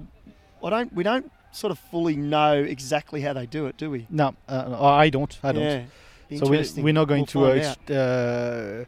I 0.62 0.70
don't. 0.70 0.93
We 0.93 1.02
don't 1.02 1.32
sort 1.50 1.72
of 1.72 1.78
fully 1.90 2.14
know 2.14 2.52
exactly 2.55 3.20
how 3.22 3.32
they 3.32 3.46
do 3.46 3.66
it, 3.66 3.76
do 3.76 3.90
we? 3.90 4.06
no, 4.08 4.34
uh, 4.49 4.81
I 4.81 5.08
don't. 5.11 5.37
I 5.43 5.50
don't. 5.52 5.62
Yeah. 5.62 5.82
So 6.37 6.47
we, 6.47 6.82
we're 6.82 6.93
not 6.93 7.06
going 7.06 7.26
We'll 7.35 7.55
to. 7.55 7.94
Uh, 7.94 7.94
uh, 7.94 8.85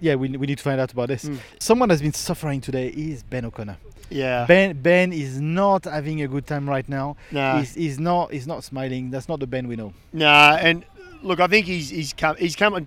yeah, 0.00 0.14
we, 0.14 0.28
we 0.28 0.46
need 0.46 0.58
to 0.58 0.64
find 0.64 0.80
out 0.80 0.92
about 0.92 1.08
this. 1.08 1.24
Mm. 1.24 1.38
Someone 1.58 1.90
has 1.90 2.00
been 2.00 2.12
suffering 2.12 2.60
today 2.60 2.88
is 2.88 3.22
Ben 3.22 3.44
O'Connor. 3.44 3.78
Yeah. 4.10 4.46
Ben 4.46 4.80
Ben 4.80 5.12
is 5.12 5.40
not 5.40 5.84
having 5.84 6.22
a 6.22 6.28
good 6.28 6.46
time 6.46 6.68
right 6.68 6.88
now. 6.88 7.16
Nah. 7.30 7.58
He's, 7.58 7.74
he's 7.74 7.98
not 7.98 8.32
he's 8.32 8.46
not 8.46 8.64
smiling. 8.64 9.10
That's 9.10 9.28
not 9.28 9.40
the 9.40 9.46
Ben 9.46 9.68
we 9.68 9.76
know. 9.76 9.92
Nah, 10.12 10.56
and 10.60 10.84
look, 11.22 11.40
I 11.40 11.46
think 11.46 11.66
he's 11.66 11.90
he's 11.90 12.12
come 12.12 12.36
he's 12.36 12.56
come. 12.56 12.86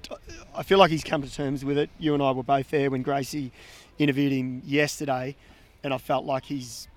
I 0.56 0.64
feel 0.64 0.80
like 0.80 0.90
he's 0.90 1.04
come 1.04 1.22
to 1.22 1.32
terms 1.32 1.64
with 1.64 1.78
it. 1.78 1.90
You 2.00 2.14
and 2.14 2.24
I 2.24 2.32
were 2.32 2.44
both 2.44 2.70
there 2.70 2.90
when 2.90 3.02
Gracie 3.02 3.52
interviewed 4.00 4.32
him 4.32 4.62
yesterday, 4.66 5.36
and 5.84 5.94
I 5.94 5.98
felt 5.98 6.26
like 6.26 6.46
he's 6.46 6.88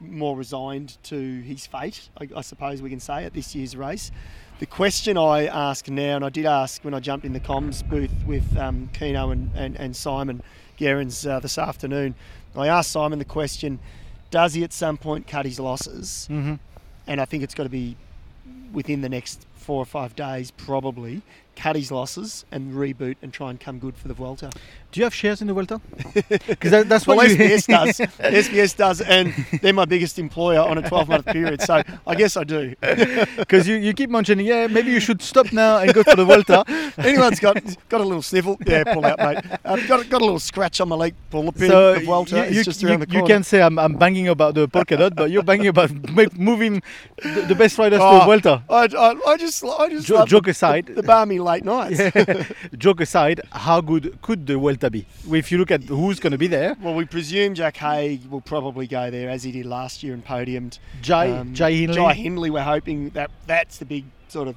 more 0.00 0.36
resigned 0.36 0.96
to 1.04 1.40
his 1.40 1.66
fate. 1.66 2.08
I, 2.20 2.28
I 2.36 2.40
suppose 2.42 2.82
we 2.82 2.90
can 2.90 3.00
say 3.00 3.24
at 3.24 3.34
this 3.34 3.54
year's 3.54 3.76
race. 3.76 4.10
The 4.58 4.66
question 4.66 5.16
I 5.16 5.46
ask 5.46 5.88
now, 5.88 6.16
and 6.16 6.24
I 6.24 6.30
did 6.30 6.46
ask 6.46 6.84
when 6.84 6.94
I 6.94 7.00
jumped 7.00 7.24
in 7.24 7.32
the 7.32 7.40
comms 7.40 7.88
booth 7.88 8.12
with 8.26 8.56
um, 8.56 8.90
Keno 8.92 9.30
and, 9.30 9.50
and, 9.54 9.76
and 9.76 9.94
Simon 9.94 10.42
Gerrans 10.78 11.28
uh, 11.28 11.40
this 11.40 11.58
afternoon, 11.58 12.14
I 12.56 12.66
asked 12.66 12.90
Simon 12.90 13.18
the 13.18 13.24
question: 13.24 13.78
Does 14.30 14.54
he 14.54 14.64
at 14.64 14.72
some 14.72 14.96
point 14.96 15.26
cut 15.26 15.46
his 15.46 15.60
losses? 15.60 16.26
Mm-hmm. 16.30 16.54
and 17.06 17.20
I 17.20 17.24
think 17.24 17.42
it's 17.42 17.54
got 17.54 17.64
to 17.64 17.68
be 17.68 17.96
within 18.72 19.00
the 19.00 19.08
next 19.08 19.46
four 19.54 19.80
or 19.80 19.86
five 19.86 20.16
days, 20.16 20.50
probably, 20.50 21.22
cut 21.62 21.74
his 21.76 21.90
losses 21.90 22.44
and 22.52 22.72
reboot 22.74 23.16
and 23.22 23.32
try 23.32 23.50
and 23.50 23.58
come 23.58 23.78
good 23.78 23.96
for 23.96 24.06
the 24.08 24.14
Vuelta. 24.14 24.50
Do 24.92 25.00
you 25.00 25.04
have 25.04 25.14
shares 25.14 25.40
in 25.42 25.46
the 25.48 25.52
Vuelta? 25.54 25.80
Because 26.46 26.70
that, 26.70 26.88
that's 26.88 27.06
Well, 27.06 27.16
what 27.18 27.28
you 27.30 27.36
SBS 27.36 27.66
does. 27.78 27.98
SBS 28.18 28.76
does, 28.76 29.00
and 29.02 29.34
they're 29.60 29.72
my 29.72 29.84
biggest 29.84 30.18
employer 30.18 30.60
on 30.60 30.78
a 30.78 30.82
12-month 30.82 31.26
period, 31.26 31.60
so 31.60 31.82
I 32.06 32.14
guess 32.14 32.36
I 32.36 32.44
do. 32.44 32.74
Because 33.38 33.66
you, 33.68 33.76
you 33.76 33.92
keep 33.92 34.10
mentioning, 34.10 34.46
yeah, 34.46 34.66
maybe 34.66 34.90
you 34.90 35.00
should 35.00 35.20
stop 35.22 35.52
now 35.52 35.78
and 35.78 35.92
go 35.92 36.02
for 36.02 36.16
the 36.16 36.24
Vuelta. 36.24 36.64
Anyone's 36.98 37.40
got 37.40 37.56
got 37.88 38.00
a 38.00 38.04
little 38.04 38.22
sniffle? 38.22 38.56
Yeah, 38.66 38.84
pull 38.94 39.04
out, 39.04 39.18
mate. 39.18 39.38
Um, 39.64 39.86
got, 39.86 40.08
got 40.08 40.20
a 40.20 40.24
little 40.24 40.38
scratch 40.50 40.80
on 40.80 40.88
my 40.88 40.96
leg. 40.96 41.14
Pull 41.30 41.44
the 41.50 41.52
pin. 41.52 41.68
so 41.70 41.94
the 41.94 42.00
Vuelta 42.00 42.36
you, 42.48 42.56
you, 42.58 42.64
just 42.64 42.82
you, 42.82 42.88
around 42.88 43.00
the 43.02 43.10
you 43.12 43.24
can 43.24 43.42
say 43.42 43.60
I'm, 43.62 43.78
I'm 43.78 43.94
banging 43.94 44.28
about 44.28 44.54
the 44.54 44.66
polka 44.68 44.96
dot, 44.96 45.14
but 45.14 45.30
you're 45.30 45.42
banging 45.42 45.68
about 45.68 45.90
moving 46.38 46.82
the, 47.22 47.42
the 47.48 47.54
best 47.54 47.78
riders 47.78 47.98
to 47.98 48.04
Oh, 48.04 48.18
the 48.20 48.24
Vuelta. 48.24 48.62
I, 48.70 48.88
I, 49.06 49.32
I 49.32 49.36
just, 49.36 49.64
I 49.64 49.88
just 49.90 50.06
Jo- 50.06 50.16
love 50.16 50.28
joke 50.28 50.44
the, 50.44 50.50
aside. 50.50 50.86
the, 50.86 50.94
the 50.94 51.02
balmy 51.02 51.38
late 51.48 51.64
nights. 51.64 52.00
Joke 52.78 53.00
aside, 53.00 53.40
how 53.50 53.80
good 53.80 54.18
could 54.22 54.46
the 54.46 54.56
Vuelta 54.56 54.90
be? 54.90 55.06
If 55.30 55.50
you 55.50 55.58
look 55.58 55.70
at 55.70 55.82
who's 55.84 56.20
going 56.20 56.30
to 56.32 56.38
be 56.38 56.46
there, 56.46 56.76
Well, 56.80 56.94
we 56.94 57.04
presume 57.04 57.54
Jack 57.54 57.76
Haig 57.78 58.24
will 58.26 58.40
probably 58.40 58.86
go 58.86 59.10
there 59.10 59.28
as 59.30 59.42
he 59.42 59.50
did 59.52 59.66
last 59.66 60.02
year 60.02 60.14
and 60.14 60.24
podiumed. 60.24 60.78
Jay, 61.02 61.32
Um, 61.32 61.54
Jai 61.54 61.72
Hindley. 61.72 61.96
Jai 61.96 62.14
Hindley, 62.14 62.50
we're 62.50 62.62
hoping 62.62 63.10
that 63.10 63.30
that's 63.46 63.78
the 63.78 63.84
big 63.84 64.04
sort 64.28 64.46
of 64.48 64.56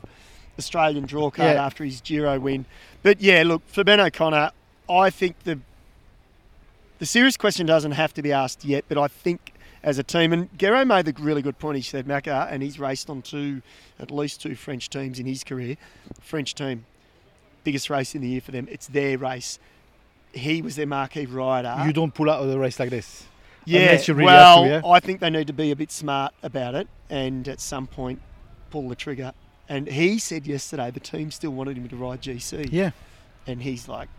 Australian 0.60 1.06
draw 1.06 1.32
card 1.32 1.56
Yeah. 1.56 1.66
after 1.66 1.84
his 1.84 2.02
Giro 2.02 2.40
win. 2.40 2.66
But 3.02 3.22
yeah, 3.22 3.44
look, 3.44 3.64
for 3.68 3.84
Ben 3.84 4.00
O'Connor, 4.00 4.52
I 4.90 5.10
think 5.10 5.44
the 5.44 5.60
the 7.00 7.06
serious 7.08 7.36
question 7.36 7.66
doesn't 7.66 7.94
have 7.94 8.14
to 8.14 8.22
be 8.22 8.32
asked 8.32 8.64
yet, 8.64 8.86
but 8.88 8.98
I 8.98 9.08
think 9.08 9.54
as 9.84 9.98
a 9.98 10.04
team, 10.04 10.32
and 10.34 10.50
Gero 10.58 10.86
made 10.86 11.06
the 11.06 11.14
really 11.20 11.42
good 11.42 11.58
point, 11.58 11.78
he 11.78 11.82
said, 11.82 12.06
Macca, 12.06 12.52
and 12.52 12.62
he's 12.62 12.80
raced 12.80 13.10
on 13.10 13.22
two, 13.22 13.62
at 14.00 14.12
least 14.12 14.42
two 14.42 14.56
French 14.56 14.90
teams 14.90 15.20
in 15.20 15.26
his 15.26 15.44
career. 15.44 15.78
French 16.20 16.54
team, 16.54 16.86
biggest 17.64 17.90
race 17.90 18.14
in 18.14 18.22
the 18.22 18.28
year 18.28 18.42
for 18.42 18.52
them, 18.52 18.68
it's 18.70 18.88
their 18.88 19.18
race. 19.18 19.60
He 20.34 20.62
was 20.62 20.76
their 20.76 20.88
marquee 20.88 21.26
rider. 21.26 21.84
you 21.86 21.94
don't 21.94 22.14
pull 22.14 22.30
out 22.30 22.42
of 22.42 22.50
the 22.50 22.60
race 22.60 22.80
like 22.80 22.90
this. 22.90 23.26
Yeah, 23.66 24.00
really 24.08 24.24
well, 24.24 24.64
to, 24.64 24.88
I 24.88 25.00
think 25.00 25.20
they 25.20 25.30
need 25.30 25.48
to 25.48 25.54
be 25.54 25.72
a 25.72 25.76
bit 25.76 25.92
smart 25.92 26.34
about 26.42 26.74
it 26.74 26.88
and 27.10 27.48
at 27.48 27.60
some 27.60 27.86
point 27.86 28.20
pull 28.72 28.90
the 28.90 28.96
trigger. 28.96 29.34
And 29.70 29.88
he 29.88 30.18
said 30.18 30.48
yesterday 30.48 30.90
the 30.90 31.00
team 31.00 31.32
still 31.32 31.52
wanted 31.52 31.78
him 31.78 31.88
to 31.90 31.96
ride 31.96 32.22
GC. 32.22 32.70
Yeah. 32.72 32.92
And 33.46 33.62
he's 33.62 33.88
like, 33.88 34.10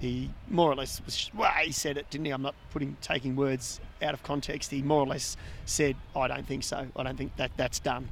he 0.00 0.30
more 0.48 0.72
or 0.72 0.74
less 0.74 1.00
was. 1.04 1.30
Well, 1.34 1.50
he 1.62 1.72
said 1.72 1.96
it, 1.96 2.10
didn't 2.10 2.24
he? 2.24 2.32
I'm 2.32 2.42
not 2.42 2.54
putting 2.70 2.96
taking 3.00 3.36
words 3.36 3.80
out 4.02 4.14
of 4.14 4.22
context. 4.22 4.70
He 4.70 4.82
more 4.82 5.02
or 5.02 5.06
less 5.06 5.36
said, 5.66 5.94
"I 6.16 6.26
don't 6.26 6.46
think 6.46 6.64
so. 6.64 6.86
I 6.96 7.02
don't 7.02 7.16
think 7.16 7.36
that 7.36 7.52
that's 7.56 7.78
done." 7.78 8.08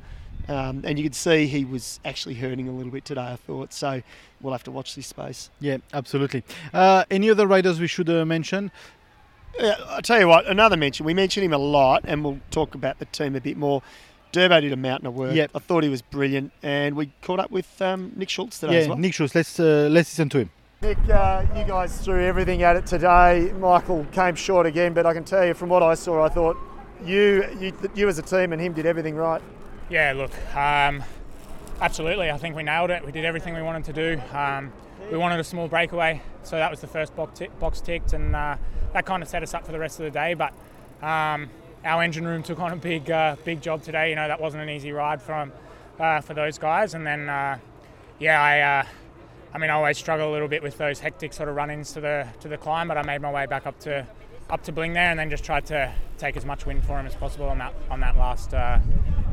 Um, 0.49 0.83
and 0.85 0.99
you 0.99 1.04
could 1.04 1.14
see 1.14 1.47
he 1.47 1.64
was 1.64 1.99
actually 2.04 2.35
hurting 2.35 2.68
a 2.68 2.73
little 2.73 2.92
bit 2.92 3.04
today. 3.04 3.33
I 3.33 3.37
thought 3.37 3.73
so. 3.73 4.02
We'll 4.40 4.52
have 4.52 4.64
to 4.64 4.71
watch 4.71 4.95
this 4.95 5.07
space. 5.09 5.50
Yeah, 5.61 5.78
absolutely. 5.92 6.45
Uh, 6.73 7.04
any 7.11 7.28
other 7.30 7.47
riders 7.47 7.80
we 7.80 7.87
should 7.87 8.09
uh, 8.09 8.25
mention? 8.25 8.71
Yeah, 9.59 9.76
I'll 9.88 10.02
tell 10.02 10.21
you 10.21 10.28
what, 10.28 10.47
another 10.47 10.76
mention. 10.76 11.04
We 11.04 11.14
mentioned 11.14 11.45
him 11.45 11.52
a 11.52 11.59
lot, 11.59 12.04
and 12.07 12.25
we'll 12.25 12.38
talk 12.50 12.75
about 12.75 12.99
the 12.99 13.07
team 13.07 13.35
a 13.35 13.40
bit 13.40 13.57
more. 13.57 13.83
Durbo 14.33 14.61
did 14.61 14.73
a 14.73 14.76
mountain 14.76 15.07
of 15.07 15.14
work. 15.14 15.35
Yep. 15.35 15.50
I 15.54 15.59
thought 15.59 15.83
he 15.83 15.88
was 15.88 16.02
brilliant, 16.02 16.52
and 16.62 16.95
we 16.97 17.11
caught 17.23 17.40
up 17.40 17.50
with 17.50 17.80
um, 17.83 18.12
Nick 18.14 18.28
Schultz 18.28 18.61
today 18.61 18.75
yeah, 18.75 18.78
as 18.80 18.88
well. 18.88 18.99
Nick 18.99 19.14
Schultz. 19.14 19.35
Let's 19.35 19.59
uh, 19.59 19.88
let's 19.90 20.12
listen 20.12 20.28
to 20.30 20.38
him. 20.38 20.50
Nick, 20.80 20.97
uh, 21.08 21.44
you 21.56 21.64
guys 21.64 21.99
threw 21.99 22.25
everything 22.25 22.62
at 22.62 22.76
it 22.76 22.87
today. 22.87 23.52
Michael 23.58 24.04
came 24.12 24.37
short 24.37 24.64
again, 24.64 24.94
but 24.94 25.06
I 25.06 25.12
can 25.12 25.25
tell 25.25 25.44
you 25.44 25.52
from 25.52 25.70
what 25.70 25.82
I 25.82 25.94
saw, 25.94 26.25
I 26.25 26.28
thought 26.28 26.56
you, 27.04 27.44
you, 27.58 27.73
you 27.97 28.06
as 28.06 28.20
a 28.20 28.23
team 28.23 28.52
and 28.52 28.62
him 28.62 28.75
did 28.75 28.87
everything 28.87 29.16
right. 29.16 29.42
Yeah, 29.90 30.12
look, 30.12 30.30
um, 30.54 31.02
absolutely. 31.80 32.30
I 32.30 32.38
think 32.38 32.54
we 32.54 32.62
nailed 32.62 32.90
it. 32.90 33.04
We 33.04 33.11
did 33.11 33.25
everything 33.25 33.56
we 33.56 33.62
wanted 33.62 33.87
to 33.87 33.92
do. 33.92 34.23
Um, 34.32 34.73
we 35.11 35.18
wanted 35.18 35.40
a 35.40 35.44
small 35.44 35.66
breakaway, 35.66 36.23
so 36.44 36.54
that 36.54 36.70
was 36.70 36.80
the 36.80 36.87
first 36.87 37.16
box, 37.16 37.40
box 37.58 37.80
ticked, 37.80 38.12
and 38.12 38.37
uh, 38.37 38.56
that 38.92 39.04
kind 39.04 39.20
of 39.20 39.28
set 39.28 39.42
us 39.42 39.54
up 39.54 39.66
for 39.66 39.73
the 39.73 39.80
rest 39.80 39.99
of 39.99 40.04
the 40.04 40.12
day. 40.12 40.35
But 40.35 40.52
um, 41.02 41.50
our 41.85 42.04
engine 42.04 42.25
room 42.25 42.42
took 42.44 42.61
on 42.61 42.73
a 42.73 42.76
big, 42.76 43.11
uh, 43.11 43.35
big 43.44 43.61
job 43.61 43.82
today. 43.82 44.11
You 44.11 44.14
know, 44.14 44.28
that 44.28 44.40
wasn't 44.40 44.62
an 44.62 44.70
easy 44.70 44.92
ride 44.92 45.20
from 45.20 45.50
uh, 45.99 46.20
for 46.20 46.35
those 46.35 46.56
guys. 46.56 46.94
And 46.94 47.04
then, 47.04 47.28
uh, 47.28 47.58
yeah, 48.20 48.40
I, 48.40 48.61
uh, 48.61 48.87
I 49.55 49.59
mean, 49.59 49.71
I 49.71 49.75
always 49.75 49.99
struggle 49.99 50.31
a 50.31 50.33
little 50.33 50.49
bit 50.49 50.62
with 50.62 50.78
those 50.78 51.00
hectic 51.00 51.33
sort 51.33 51.49
of 51.49 51.57
run-ins 51.57 51.93
to 51.93 52.00
the 52.00 52.28
to 52.40 52.49
the 52.49 52.59
climb, 52.59 52.88
but 52.88 52.99
I 52.99 53.02
made 53.02 53.21
my 53.21 53.33
way 53.33 53.47
back 53.47 53.67
up 53.67 53.78
to 53.81 54.07
up 54.50 54.62
to 54.64 54.73
Bling 54.73 54.93
there, 54.93 55.11
and 55.11 55.19
then 55.19 55.31
just 55.31 55.45
tried 55.45 55.67
to 55.67 55.93
take 56.17 56.37
as 56.37 56.45
much 56.45 56.67
wind 56.67 56.85
for 56.85 56.99
him 56.99 57.07
as 57.07 57.14
possible 57.14 57.49
on 57.49 57.59
that 57.59 57.75
on 57.90 58.00
that 58.00 58.17
last 58.17 58.55
uh, 58.55 58.78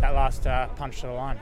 that 0.02 0.14
last 0.14 0.48
uh, 0.48 0.68
punch 0.76 1.02
to 1.02 1.08
the 1.08 1.14
line. 1.14 1.40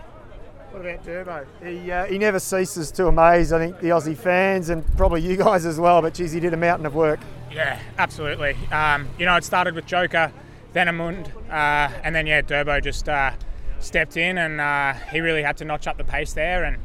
What 0.72 0.82
about 0.82 1.06
Durbo? 1.06 1.46
He, 1.62 1.92
uh, 1.92 2.06
he 2.06 2.18
never 2.18 2.40
ceases 2.40 2.90
to 2.94 3.06
amaze, 3.06 3.54
I 3.54 3.60
think, 3.60 3.80
the 3.80 3.90
Aussie 3.90 4.18
fans 4.18 4.70
and 4.70 4.84
probably 4.98 5.22
you 5.22 5.38
guys 5.38 5.68
as 5.68 5.80
well, 5.80 6.02
but 6.02 6.16
geez, 6.16 6.32
he 6.32 6.40
did 6.40 6.52
a 6.52 6.58
mountain 6.58 6.88
of 6.88 6.96
work. 6.96 7.20
Yeah, 7.52 7.78
absolutely. 8.00 8.56
Um, 8.72 9.08
you 9.20 9.28
know, 9.28 9.36
it 9.36 9.44
started 9.44 9.76
with 9.76 9.86
Joker, 9.86 10.34
then 10.72 10.88
Amund, 10.88 11.28
uh, 11.52 11.94
and 12.04 12.16
then, 12.16 12.26
yeah, 12.26 12.42
Durbo 12.42 12.82
just 12.82 13.08
uh, 13.08 13.34
stepped 13.82 14.18
in 14.18 14.40
and 14.40 14.60
uh, 14.60 14.94
he 15.12 15.20
really 15.20 15.44
had 15.44 15.58
to 15.58 15.66
notch 15.66 15.86
up 15.86 15.98
the 15.98 16.04
pace 16.04 16.34
there. 16.34 16.64
And, 16.64 16.80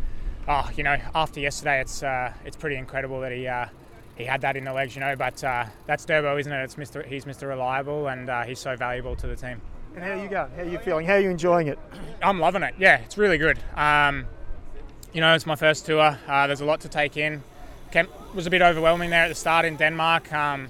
oh, 0.48 0.70
you 0.76 0.82
know, 0.82 0.96
after 1.14 1.40
yesterday, 1.40 1.80
it's 1.80 2.02
uh, 2.02 2.32
it's 2.44 2.56
pretty 2.56 2.76
incredible 2.76 3.20
that 3.20 3.32
he 3.32 3.46
uh, 3.46 3.66
he 4.16 4.24
had 4.24 4.40
that 4.40 4.56
in 4.56 4.64
the 4.64 4.72
legs, 4.72 4.94
you 4.94 5.00
know. 5.00 5.14
But 5.16 5.42
uh, 5.44 5.66
that's 5.86 6.04
Durbo, 6.04 6.38
isn't 6.40 6.52
it? 6.52 6.64
It's 6.64 6.74
Mr. 6.74 7.06
He's 7.06 7.24
Mr. 7.24 7.48
Reliable 7.48 8.08
and 8.08 8.30
he's 8.46 8.58
so 8.58 8.76
valuable 8.76 9.14
to 9.16 9.26
the 9.26 9.36
team. 9.36 9.60
And 9.94 10.04
how 10.04 10.12
are 10.12 10.22
you 10.22 10.28
going? 10.28 10.50
How 10.52 10.62
are 10.62 10.68
you 10.68 10.78
feeling? 10.78 11.06
How 11.06 11.14
are 11.14 11.20
you 11.20 11.30
enjoying 11.30 11.66
it? 11.66 11.78
I'm 12.22 12.38
loving 12.38 12.62
it. 12.62 12.74
Yeah, 12.78 12.98
it's 12.98 13.18
really 13.18 13.38
good. 13.38 13.58
Um, 13.74 14.26
you 15.12 15.20
know, 15.20 15.34
it's 15.34 15.46
my 15.46 15.56
first 15.56 15.86
tour. 15.86 16.18
Uh, 16.28 16.46
there's 16.46 16.60
a 16.60 16.64
lot 16.64 16.80
to 16.82 16.88
take 16.88 17.16
in. 17.16 17.42
Kemp 17.90 18.10
was 18.34 18.46
a 18.46 18.50
bit 18.50 18.62
overwhelming 18.62 19.10
there 19.10 19.24
at 19.24 19.28
the 19.28 19.34
start 19.34 19.64
in 19.64 19.76
Denmark. 19.76 20.32
Um, 20.32 20.68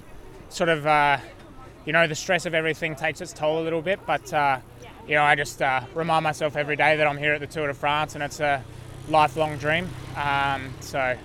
sort 0.49 0.69
of, 0.69 0.87
uh, 0.87 1.17
you 1.85 1.93
know, 1.93 2.07
the 2.07 2.15
stress 2.15 2.45
of 2.45 2.53
everything 2.55 2.95
takes 2.95 3.21
its 3.21 3.33
toll 3.33 3.61
a 3.61 3.63
little 3.63 3.81
bit. 3.81 3.99
But 4.07 4.33
uh, 4.33 4.59
you 5.07 5.15
know, 5.15 5.23
I 5.23 5.35
just 5.35 5.61
uh, 5.61 5.81
remind 5.93 6.23
myself 6.23 6.55
every 6.55 6.75
day 6.75 6.95
that 6.95 7.05
I'm 7.05 7.17
here 7.17 7.33
at 7.33 7.39
the 7.39 7.47
Tour 7.47 7.67
de 7.67 7.73
France, 7.73 8.15
and 8.15 8.23
it's 8.23 8.39
a 8.39 8.63
lifelong 9.09 9.57
dream. 9.57 9.89
Um, 10.15 10.73
so. 10.79 11.17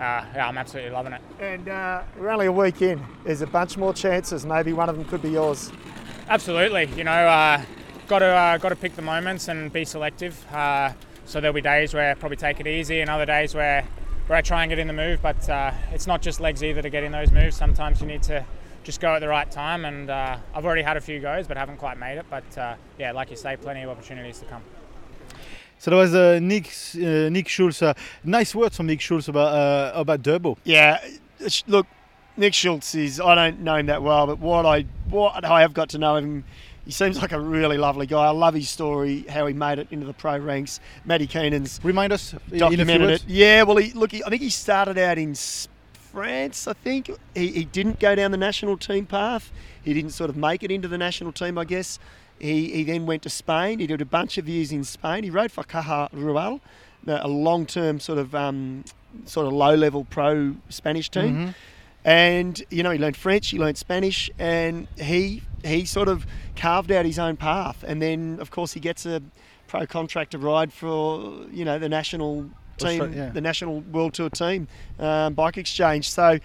Uh, 0.00 0.24
yeah, 0.34 0.48
I'm 0.48 0.56
absolutely 0.56 0.92
loving 0.92 1.12
it. 1.12 1.20
And 1.40 1.68
uh, 1.68 2.02
we're 2.18 2.30
only 2.30 2.46
a 2.46 2.52
week 2.52 2.80
in. 2.80 3.04
There's 3.22 3.42
a 3.42 3.46
bunch 3.46 3.76
more 3.76 3.92
chances. 3.92 4.46
Maybe 4.46 4.72
one 4.72 4.88
of 4.88 4.96
them 4.96 5.04
could 5.04 5.20
be 5.20 5.28
yours. 5.28 5.70
Absolutely. 6.26 6.86
You 6.96 7.04
know, 7.04 7.10
uh, 7.10 7.62
got 8.08 8.20
to 8.20 8.26
uh, 8.26 8.56
got 8.56 8.70
to 8.70 8.76
pick 8.76 8.96
the 8.96 9.02
moments 9.02 9.48
and 9.48 9.70
be 9.70 9.84
selective. 9.84 10.42
Uh, 10.50 10.94
so 11.26 11.38
there'll 11.38 11.54
be 11.54 11.60
days 11.60 11.92
where 11.92 12.12
I 12.12 12.14
probably 12.14 12.38
take 12.38 12.60
it 12.60 12.66
easy, 12.66 13.00
and 13.02 13.10
other 13.10 13.26
days 13.26 13.54
where 13.54 13.84
where 14.26 14.38
I 14.38 14.40
try 14.40 14.62
and 14.62 14.70
get 14.70 14.78
in 14.78 14.86
the 14.86 14.94
move. 14.94 15.20
But 15.20 15.46
uh, 15.50 15.72
it's 15.92 16.06
not 16.06 16.22
just 16.22 16.40
legs 16.40 16.64
either 16.64 16.80
to 16.80 16.88
get 16.88 17.04
in 17.04 17.12
those 17.12 17.30
moves. 17.30 17.54
Sometimes 17.54 18.00
you 18.00 18.06
need 18.06 18.22
to 18.22 18.42
just 18.84 19.00
go 19.02 19.14
at 19.14 19.18
the 19.18 19.28
right 19.28 19.50
time. 19.50 19.84
And 19.84 20.08
uh, 20.08 20.38
I've 20.54 20.64
already 20.64 20.82
had 20.82 20.96
a 20.96 21.00
few 21.02 21.20
goes, 21.20 21.46
but 21.46 21.58
haven't 21.58 21.76
quite 21.76 21.98
made 21.98 22.16
it. 22.16 22.24
But 22.30 22.56
uh, 22.56 22.76
yeah, 22.98 23.12
like 23.12 23.28
you 23.30 23.36
say, 23.36 23.56
plenty 23.56 23.82
of 23.82 23.90
opportunities 23.90 24.38
to 24.38 24.46
come. 24.46 24.62
So 25.80 25.90
that 25.90 25.96
was 25.96 26.14
uh, 26.14 26.38
Nick 26.42 26.70
uh, 26.96 27.30
Nick 27.30 27.48
Schultz. 27.48 27.80
Uh, 27.80 27.94
nice 28.22 28.54
words 28.54 28.76
from 28.76 28.86
Nick 28.86 29.00
Schultz 29.00 29.28
about 29.28 29.54
uh, 29.54 29.92
about 29.94 30.22
Durbo. 30.22 30.58
Yeah, 30.62 31.00
look, 31.66 31.86
Nick 32.36 32.52
Schultz 32.52 32.94
is. 32.94 33.18
I 33.18 33.34
don't 33.34 33.60
know 33.60 33.76
him 33.76 33.86
that 33.86 34.02
well, 34.02 34.26
but 34.26 34.38
what 34.40 34.66
I 34.66 34.82
what 35.08 35.42
I 35.42 35.62
have 35.62 35.72
got 35.72 35.88
to 35.90 35.98
know 35.98 36.16
him, 36.16 36.44
he 36.84 36.92
seems 36.92 37.18
like 37.22 37.32
a 37.32 37.40
really 37.40 37.78
lovely 37.78 38.06
guy. 38.06 38.26
I 38.26 38.30
love 38.30 38.52
his 38.52 38.68
story, 38.68 39.22
how 39.22 39.46
he 39.46 39.54
made 39.54 39.78
it 39.78 39.88
into 39.90 40.04
the 40.04 40.12
pro 40.12 40.36
ranks. 40.36 40.80
Matty 41.06 41.26
Keenan's 41.26 41.80
Remind 41.82 42.12
us 42.12 42.34
a 42.34 42.58
documented 42.58 43.08
it. 43.08 43.24
Yeah, 43.26 43.62
well, 43.62 43.78
he 43.78 43.94
look. 43.94 44.12
He, 44.12 44.22
I 44.22 44.28
think 44.28 44.42
he 44.42 44.50
started 44.50 44.98
out 44.98 45.16
in 45.16 45.34
France. 46.12 46.68
I 46.68 46.74
think 46.74 47.10
he, 47.34 47.52
he 47.52 47.64
didn't 47.64 48.00
go 48.00 48.14
down 48.14 48.32
the 48.32 48.36
national 48.36 48.76
team 48.76 49.06
path. 49.06 49.50
He 49.82 49.94
didn't 49.94 50.10
sort 50.10 50.28
of 50.28 50.36
make 50.36 50.62
it 50.62 50.70
into 50.70 50.88
the 50.88 50.98
national 50.98 51.32
team, 51.32 51.56
I 51.56 51.64
guess. 51.64 51.98
He, 52.40 52.70
he 52.72 52.84
then 52.84 53.06
went 53.06 53.22
to 53.22 53.30
Spain. 53.30 53.78
He 53.78 53.86
did 53.86 54.00
a 54.00 54.06
bunch 54.06 54.38
of 54.38 54.48
years 54.48 54.72
in 54.72 54.82
Spain. 54.84 55.24
He 55.24 55.30
rode 55.30 55.52
for 55.52 55.62
Caja 55.62 56.08
Rural, 56.12 56.60
a 57.06 57.28
long-term 57.28 58.00
sort 58.00 58.18
of 58.18 58.34
um, 58.34 58.84
sort 59.26 59.46
of 59.46 59.52
low-level 59.52 60.06
pro 60.10 60.56
Spanish 60.68 61.10
team. 61.10 61.34
Mhm. 61.34 61.54
And 62.04 62.62
you 62.70 62.82
know, 62.82 62.90
he 62.90 62.98
learned 62.98 63.16
French, 63.16 63.48
he 63.50 63.58
learned 63.58 63.76
Spanish, 63.76 64.30
and 64.38 64.88
he 64.96 65.42
he 65.62 65.84
sort 65.84 66.08
of 66.08 66.26
carved 66.56 66.90
out 66.90 67.04
his 67.04 67.18
own 67.18 67.36
path. 67.36 67.84
And 67.86 68.00
then, 68.00 68.38
of 68.40 68.50
course, 68.50 68.72
he 68.72 68.80
gets 68.80 69.04
a 69.04 69.22
pro 69.66 69.86
contract 69.86 70.30
to 70.30 70.38
ride 70.38 70.72
for 70.72 71.44
you 71.52 71.64
know 71.64 71.78
the 71.78 71.90
national 71.90 72.48
team, 72.78 73.12
yeah. 73.12 73.28
the 73.28 73.42
national 73.42 73.80
world 73.80 74.14
tour 74.14 74.30
team, 74.30 74.66
um, 74.98 75.34
bike 75.34 75.58
exchange. 75.58 76.10
So 76.10 76.38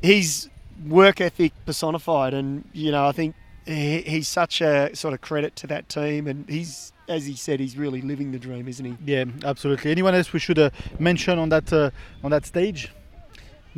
he's 0.00 0.48
work 0.86 1.20
ethic 1.20 1.52
personified, 1.66 2.32
and 2.32 2.64
you 2.72 2.90
know, 2.90 3.06
I 3.06 3.12
think 3.12 3.34
he, 3.68 4.00
he's 4.02 4.28
such 4.28 4.60
a 4.60 4.94
sort 4.94 5.14
of 5.14 5.20
credit 5.20 5.56
to 5.56 5.66
that 5.68 5.88
team, 5.88 6.26
and 6.26 6.48
he's 6.48 6.92
as 7.08 7.24
he 7.24 7.34
said, 7.34 7.58
he's 7.58 7.76
really 7.76 8.02
living 8.02 8.32
the 8.32 8.38
dream, 8.38 8.68
isn't 8.68 8.84
he? 8.84 8.96
Yeah, 9.04 9.24
absolutely. 9.44 9.90
Anyone 9.90 10.14
else 10.14 10.32
we 10.32 10.38
should 10.38 10.58
uh, 10.58 10.70
mention 10.98 11.38
on 11.38 11.48
that 11.48 11.72
uh, 11.72 11.90
on 12.22 12.30
that 12.30 12.44
stage? 12.46 12.90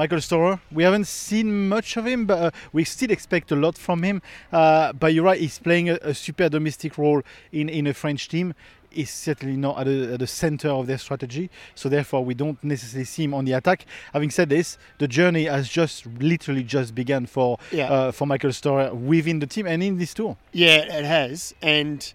Michael 0.01 0.23
Storer. 0.23 0.59
We 0.73 0.83
haven't 0.83 1.09
seen 1.09 1.69
much 1.69 1.99
of 1.99 2.07
him, 2.07 2.25
but 2.25 2.39
uh, 2.39 2.51
we 2.73 2.85
still 2.85 3.11
expect 3.11 3.53
a 3.53 3.55
lot 3.55 3.77
from 3.77 4.03
him. 4.03 4.23
Uh, 4.51 4.95
but 4.95 5.13
you're 5.13 5.25
right, 5.25 5.39
he's 5.39 5.59
playing 5.59 5.91
a, 5.91 5.99
a 6.01 6.15
super 6.15 6.49
domestic 6.49 6.97
role 6.97 7.21
in, 7.53 7.69
in 7.69 7.87
a 7.87 7.93
French 7.93 8.27
team. 8.27 8.55
He's 8.89 9.11
certainly 9.11 9.59
not 9.59 9.79
at 9.79 9.85
the, 9.85 10.15
at 10.15 10.21
the 10.21 10.27
center 10.27 10.71
of 10.71 10.87
their 10.87 10.97
strategy, 10.97 11.51
so 11.75 11.91
therefore 11.91 12.25
we 12.25 12.33
don't 12.33 12.57
necessarily 12.65 13.05
see 13.05 13.25
him 13.25 13.35
on 13.35 13.45
the 13.45 13.53
attack. 13.53 13.85
Having 14.15 14.31
said 14.31 14.49
this, 14.49 14.79
the 14.97 15.07
journey 15.07 15.45
has 15.45 15.69
just 15.69 16.07
literally 16.07 16.63
just 16.65 16.95
begun 16.95 17.27
for 17.27 17.59
Yeah. 17.71 17.93
uh, 17.93 18.11
for 18.11 18.27
Michael 18.27 18.55
Storer 18.55 18.95
within 18.95 19.41
the 19.41 19.47
team 19.47 19.67
and 19.67 19.83
in 19.83 19.99
this 19.99 20.15
tour. 20.15 20.35
Yeah, 20.53 20.79
it 20.99 21.05
has, 21.05 21.55
and 21.61 22.11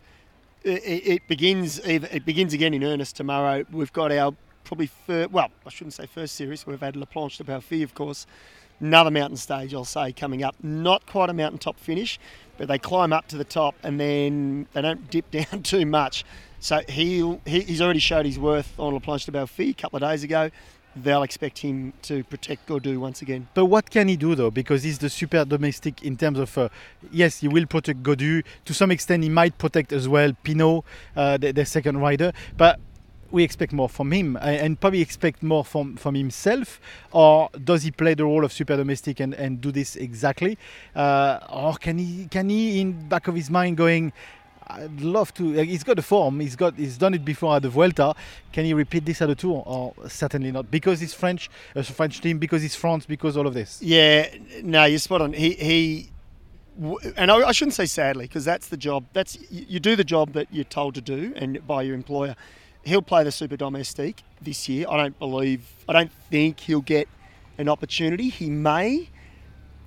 it, 0.63 1.07
it 1.13 1.27
begins. 1.27 1.77
It 1.85 2.25
begins 2.25 2.51
again 2.51 2.73
in 2.73 2.83
earnest 2.83 3.15
tomorrow. 3.15 3.63
We've 3.71 3.93
got 3.93 4.11
our 4.11 4.33
probably 4.65 4.87
first, 4.87 5.31
well, 5.31 5.49
I 5.65 5.69
shouldn't 5.69 5.93
say 5.93 6.05
first 6.05 6.35
series. 6.35 6.67
We've 6.67 6.79
had 6.81 6.97
La 6.97 7.05
Planche 7.05 7.37
des 7.37 7.43
Belles 7.45 7.63
Filles, 7.63 7.83
of 7.83 7.93
course. 7.93 8.27
Another 8.81 9.11
mountain 9.11 9.37
stage, 9.37 9.73
I'll 9.73 9.85
say, 9.85 10.11
coming 10.11 10.43
up. 10.43 10.55
Not 10.61 11.05
quite 11.05 11.29
a 11.29 11.33
mountaintop 11.33 11.79
finish, 11.79 12.19
but 12.57 12.67
they 12.67 12.77
climb 12.77 13.13
up 13.13 13.27
to 13.29 13.37
the 13.37 13.45
top 13.45 13.75
and 13.83 13.97
then 13.97 14.67
they 14.73 14.81
don't 14.81 15.09
dip 15.09 15.31
down 15.49 15.63
too 15.63 15.85
much. 15.85 16.25
So 16.59 16.81
he, 16.89 17.39
he's 17.45 17.81
already 17.81 17.99
showed 17.99 18.25
his 18.25 18.37
worth 18.37 18.77
on 18.77 18.93
La 18.93 18.99
Planche 18.99 19.25
des 19.25 19.31
Belles 19.31 19.49
Filles 19.49 19.71
a 19.71 19.73
couple 19.73 19.97
of 19.97 20.01
days 20.01 20.23
ago. 20.23 20.49
They'll 20.97 21.23
expect 21.23 21.59
him 21.59 21.91
to 22.03 22.23
protect 22.23 22.67
Gaudu 22.67 22.97
once 22.97 23.21
again. 23.21 23.49
But 23.53 23.65
what 23.65 23.89
can 23.89 24.07
he 24.07 24.15
do 24.15 24.33
though? 24.33 24.49
Because 24.49 24.83
he's 24.83 24.97
the 24.97 25.09
super 25.09 25.43
domestic 25.43 26.03
in 26.03 26.15
terms 26.15 26.39
of, 26.39 26.57
uh, 26.57 26.69
yes, 27.11 27.39
he 27.39 27.49
will 27.49 27.65
protect 27.65 28.01
Gaudu. 28.01 28.43
To 28.63 28.73
some 28.73 28.91
extent, 28.91 29.23
he 29.23 29.29
might 29.29 29.57
protect 29.57 29.91
as 29.91 30.07
well 30.07 30.31
Pinot, 30.43 30.85
uh, 31.15 31.35
the, 31.35 31.51
the 31.51 31.65
second 31.65 31.97
rider. 31.97 32.31
But 32.55 32.79
we 33.35 33.43
expect 33.43 33.73
more 33.73 33.89
from 33.89 34.13
him 34.13 34.37
and, 34.37 34.79
probably 34.79 35.01
expect 35.01 35.43
more 35.43 35.65
from, 35.65 35.97
from 35.97 36.15
himself. 36.15 36.79
Or 37.11 37.49
does 37.63 37.83
he 37.83 37.91
play 37.91 38.13
the 38.13 38.23
role 38.23 38.45
of 38.45 38.53
super 38.53 38.77
domestic 38.77 39.19
and, 39.19 39.33
and 39.33 39.59
do 39.59 39.71
this 39.71 39.97
exactly? 39.97 40.57
Uh, 40.95 41.39
or 41.49 41.75
can 41.75 41.97
he, 41.97 42.27
can 42.31 42.49
he, 42.49 42.79
in 42.79 43.09
back 43.09 43.27
of 43.27 43.35
his 43.35 43.49
mind, 43.49 43.75
going, 43.75 44.13
I'd 44.67 45.01
love 45.01 45.33
to. 45.35 45.51
He's 45.51 45.83
got 45.83 45.97
the 45.97 46.01
form. 46.01 46.39
He's 46.39 46.55
got. 46.55 46.73
He's 46.75 46.97
done 46.97 47.13
it 47.13 47.23
before 47.23 47.55
at 47.55 47.61
the 47.61 47.69
Vuelta. 47.69 48.15
Can 48.51 48.65
he 48.65 48.73
repeat 48.73 49.05
this 49.05 49.21
at 49.21 49.27
the 49.27 49.35
Tour? 49.35 49.61
Or 49.63 49.93
certainly 50.09 50.51
not, 50.51 50.71
because 50.71 50.99
he's 50.99 51.13
French, 51.13 51.51
a 51.75 51.83
French 51.83 52.19
team, 52.19 52.39
because 52.39 52.63
he's 52.63 52.75
France, 52.75 53.05
because 53.05 53.37
all 53.37 53.45
of 53.45 53.53
this. 53.53 53.79
Yeah, 53.79 54.27
no, 54.63 54.85
you're 54.85 54.97
spot 54.97 55.21
on. 55.21 55.33
He 55.33 55.51
he, 55.51 56.09
and 57.15 57.29
I, 57.29 57.49
I 57.49 57.51
shouldn't 57.51 57.75
say 57.75 57.85
sadly 57.85 58.25
because 58.25 58.43
that's 58.43 58.69
the 58.69 58.77
job. 58.77 59.05
That's 59.13 59.37
you 59.51 59.79
do 59.79 59.95
the 59.95 60.03
job 60.03 60.33
that 60.33 60.47
you're 60.51 60.63
told 60.63 60.95
to 60.95 61.01
do 61.01 61.31
and 61.35 61.65
by 61.67 61.83
your 61.83 61.93
employer. 61.93 62.35
He'll 62.85 63.01
play 63.01 63.23
the 63.23 63.31
Super 63.31 63.57
Domestique 63.57 64.23
this 64.41 64.69
year. 64.69 64.85
I 64.89 64.97
don't 64.97 65.17
believe. 65.17 65.67
I 65.89 65.93
don't 65.93 66.11
think 66.29 66.59
he'll 66.59 66.81
get 66.81 67.07
an 67.57 67.67
opportunity. 67.67 68.29
He 68.29 68.49
may, 68.49 69.09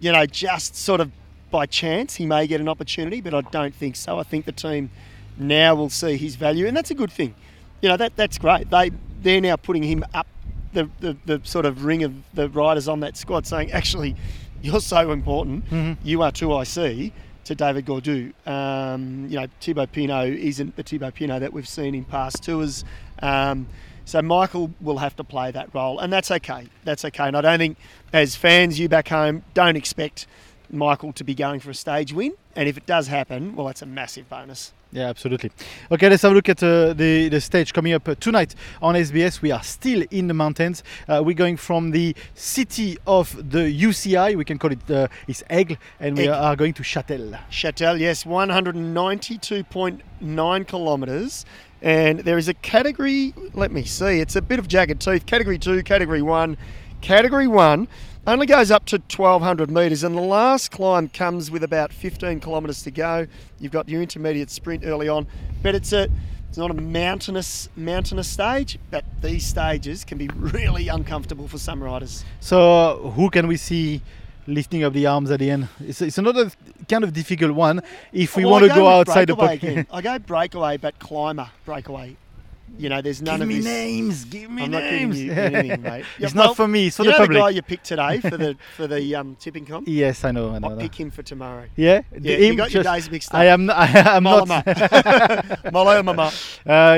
you 0.01 0.13
know, 0.13 0.27
just 0.27 0.77
sort 0.77 1.01
of 1.01 1.13
by 1.51 1.67
chance, 1.67 2.17
he 2.17 2.27
may 2.27 2.47
get 2.47 2.61
an 2.61 2.69
opportunity, 2.69 3.21
but 3.21 3.33
I 3.35 3.41
don't 3.41 3.75
think 3.75 3.97
so. 3.97 4.19
I 4.19 4.23
think 4.23 4.45
the 4.45 4.53
team 4.53 4.91
now 5.39 5.75
will 5.75 5.91
see 5.91 6.17
his 6.17 6.37
value, 6.37 6.67
and 6.67 6.77
that's 6.77 6.91
a 6.91 6.95
good 6.95 7.11
thing. 7.11 7.35
You 7.81 7.89
know, 7.89 7.97
that 7.97 8.17
that's 8.17 8.39
great. 8.39 8.69
They 8.71 8.91
they're 9.23 9.41
now 9.41 9.57
putting 9.57 9.83
him 9.83 10.05
up 10.15 10.27
the, 10.73 10.89
the, 11.01 11.17
the 11.25 11.41
sort 11.45 11.67
of 11.67 11.85
ring 11.85 12.03
of 12.05 12.13
the 12.35 12.49
riders 12.49 12.89
on 12.89 13.01
that 13.01 13.17
squad, 13.17 13.47
saying, 13.47 13.73
actually, 13.73 14.15
you're 14.63 14.81
so 14.81 15.11
important. 15.11 15.65
Mm-hmm. 15.67 16.07
You 16.07 16.23
are 16.23 16.31
2IC 16.31 17.13
to 17.49 17.55
David 17.55 17.87
Gaudu. 17.87 18.33
Um, 18.47 19.27
you 19.29 19.41
know, 19.41 19.47
Thibaut 19.61 19.91
Pinot 19.91 20.35
isn't 20.35 20.77
the 20.77 20.83
Thibaut 20.83 21.15
Pinot 21.15 21.41
that 21.41 21.53
we've 21.53 21.67
seen 21.67 21.95
in 21.95 22.05
past 22.05 22.45
tours. 22.45 22.85
Um, 23.23 23.67
so 24.05 24.21
Michael 24.21 24.71
will 24.83 24.99
have 24.99 25.17
to 25.17 25.25
play 25.25 25.51
that 25.51 25.75
role, 25.75 25.99
and 25.99 26.13
that's 26.13 26.31
okay. 26.31 26.69
That's 26.85 27.07
okay. 27.07 27.27
And 27.27 27.37
I 27.37 27.41
don't 27.41 27.59
think, 27.59 27.79
as 28.13 28.37
fans, 28.37 28.79
you 28.79 28.89
back 28.91 29.09
home, 29.09 29.45
don't 29.55 29.77
expect 29.77 30.27
Michael 30.71 31.13
to 31.15 31.25
be 31.25 31.35
going 31.35 31.61
for 31.61 31.71
a 31.71 31.75
stage 31.75 32.13
win. 32.13 32.35
And 32.57 32.69
if 32.69 32.77
it 32.77 32.85
does 32.87 33.07
happen, 33.07 33.55
well, 33.55 33.67
that's 33.67 33.83
a 33.83 33.87
massive 33.87 34.29
bonus. 34.29 34.73
Yeah, 34.91 35.09
absolutely. 35.09 35.51
Okay, 35.93 36.09
let's 36.09 36.23
have 36.23 36.33
a 36.33 36.35
look 36.35 36.49
at 36.49 36.63
uh, 36.63 36.95
the, 36.95 37.29
the 37.29 37.43
stage 37.43 37.75
coming 37.75 37.93
up 37.93 38.09
uh, 38.09 38.15
tonight 38.15 38.55
on 38.81 38.95
SBS. 38.95 39.43
We 39.43 39.51
are 39.51 39.63
still 39.63 40.03
in 40.11 40.29
the 40.29 40.35
mountains. 40.35 40.83
Uh, 41.07 41.23
we're 41.25 41.37
going 41.37 41.59
from 41.59 41.91
the 41.91 42.17
city 42.35 42.97
of 43.07 43.37
the 43.51 43.59
UCI, 43.59 44.35
we 44.35 44.47
can 44.47 44.59
call 44.59 44.73
it 44.73 44.91
uh, 44.91 45.09
it's 45.27 45.43
Aigle, 45.51 45.77
and 46.01 46.17
we 46.17 46.25
Aigle. 46.25 46.41
are 46.41 46.57
going 46.57 46.73
to 46.75 46.83
Châtel. 46.83 47.39
Châtel, 47.51 47.99
yes, 48.01 48.25
192.9 48.25 50.67
kilometres. 50.67 51.45
And 51.81 52.19
there 52.21 52.39
is 52.39 52.49
a 52.49 52.55
category, 52.55 53.35
let 53.53 53.71
me 53.71 53.85
see, 53.85 54.21
it's 54.21 54.37
a 54.37 54.43
bit 54.43 54.59
of 54.59 54.69
jagged 54.69 55.01
teeth. 55.01 55.27
Category 55.27 55.59
2, 55.59 55.83
Category 55.83 56.23
1. 56.23 56.57
Category 57.03 57.47
1 57.47 57.87
only 58.29 58.47
goes 58.47 58.71
up 58.71 58.85
to 58.87 58.99
1200 58.99 59.71
metres, 59.71 60.05
and 60.05 60.15
the 60.15 60.21
last 60.21 60.71
climb 60.71 61.09
comes 61.09 61.51
with 61.51 61.65
about 61.65 61.93
15 61.93 62.41
kilometres 62.41 62.83
to 62.83 62.91
go. 62.91 63.27
You've 63.59 63.73
got 63.73 63.89
your 63.89 64.03
intermediate 64.03 64.51
sprint 64.51 64.85
early 64.85 65.09
on, 65.09 65.27
but 65.63 65.75
it's 65.75 65.93
a 65.93 66.09
it's 66.49 66.59
not 66.59 66.71
a 66.71 66.75
mountainous 66.75 67.69
mountainous 67.77 68.29
stage, 68.29 68.79
but 68.91 69.05
these 69.23 69.47
stages 69.47 70.05
can 70.05 70.19
be 70.19 70.29
really 70.37 70.89
uncomfortable 70.89 71.49
for 71.49 71.59
some 71.59 71.83
riders. 71.83 72.25
So, 72.41 73.13
who 73.17 73.31
can 73.31 73.47
we 73.47 73.57
see 73.57 74.03
lifting 74.47 74.85
up 74.85 74.93
the 74.93 75.07
arms 75.07 75.31
at 75.31 75.41
the 75.41 75.51
end? 75.51 75.69
It's, 75.81 76.01
it's 76.03 76.19
another 76.19 76.51
kind 76.89 77.05
of 77.05 77.13
difficult 77.13 77.53
one 77.53 77.83
if 78.13 78.37
we 78.37 78.45
Well, 78.45 78.53
want 78.53 78.65
to 78.65 78.69
go 78.69 78.85
with 78.85 79.09
outside 79.09 79.29
the 79.29 79.37
pocket. 79.37 79.87
I 79.93 80.03
go 80.03 80.19
breakaway, 80.19 80.77
but 80.77 80.99
climber 80.99 81.51
breakaway. 81.65 82.17
You 82.77 82.89
know, 82.89 83.01
there's 83.03 83.21
none 83.23 83.41
Give 83.41 83.49
of 83.49 83.55
me 83.57 83.61
names, 83.61 84.25
give 84.25 84.51
me 84.51 84.65
I'm 84.65 84.71
not 84.71 84.83
giving 84.83 84.99
names. 85.11 85.23
you 85.23 85.33
anything, 85.33 85.83
mate. 85.91 86.05
it's 86.19 86.35
well, 86.35 86.49
not 86.49 86.57
for 86.57 86.69
me, 86.69 86.89
it's 86.89 86.97
for 86.97 87.03
you 87.05 87.09
the 87.09 87.13
know 87.13 87.19
public. 87.25 87.37
the 87.37 87.41
guy 87.41 87.49
you 87.51 87.63
picked 87.63 87.85
today 87.87 88.21
for 88.21 88.37
the 88.37 88.57
for 88.77 88.87
the 88.87 89.15
um, 89.17 89.37
tipping 89.41 89.65
comp. 89.67 89.89
Yes, 89.89 90.25
I 90.25 90.31
know, 90.31 90.51
I 90.55 90.59
know. 90.59 90.69
I'll 90.71 90.77
pick 90.77 90.95
him 90.95 91.11
for 91.11 91.23
tomorrow. 91.23 91.65
Yeah, 91.77 92.03
Yeah, 92.21 92.37
him 92.37 92.53
you 92.53 92.57
got 92.57 92.73
your 92.73 92.83
days 92.85 93.11
mixed 93.11 93.31
up. 93.35 93.41
I 93.41 93.47
am. 93.47 93.69
I 93.75 93.87
am 94.17 94.23
not. 94.23 94.47
Mollema. 95.73 96.29
Uh, 96.67 96.95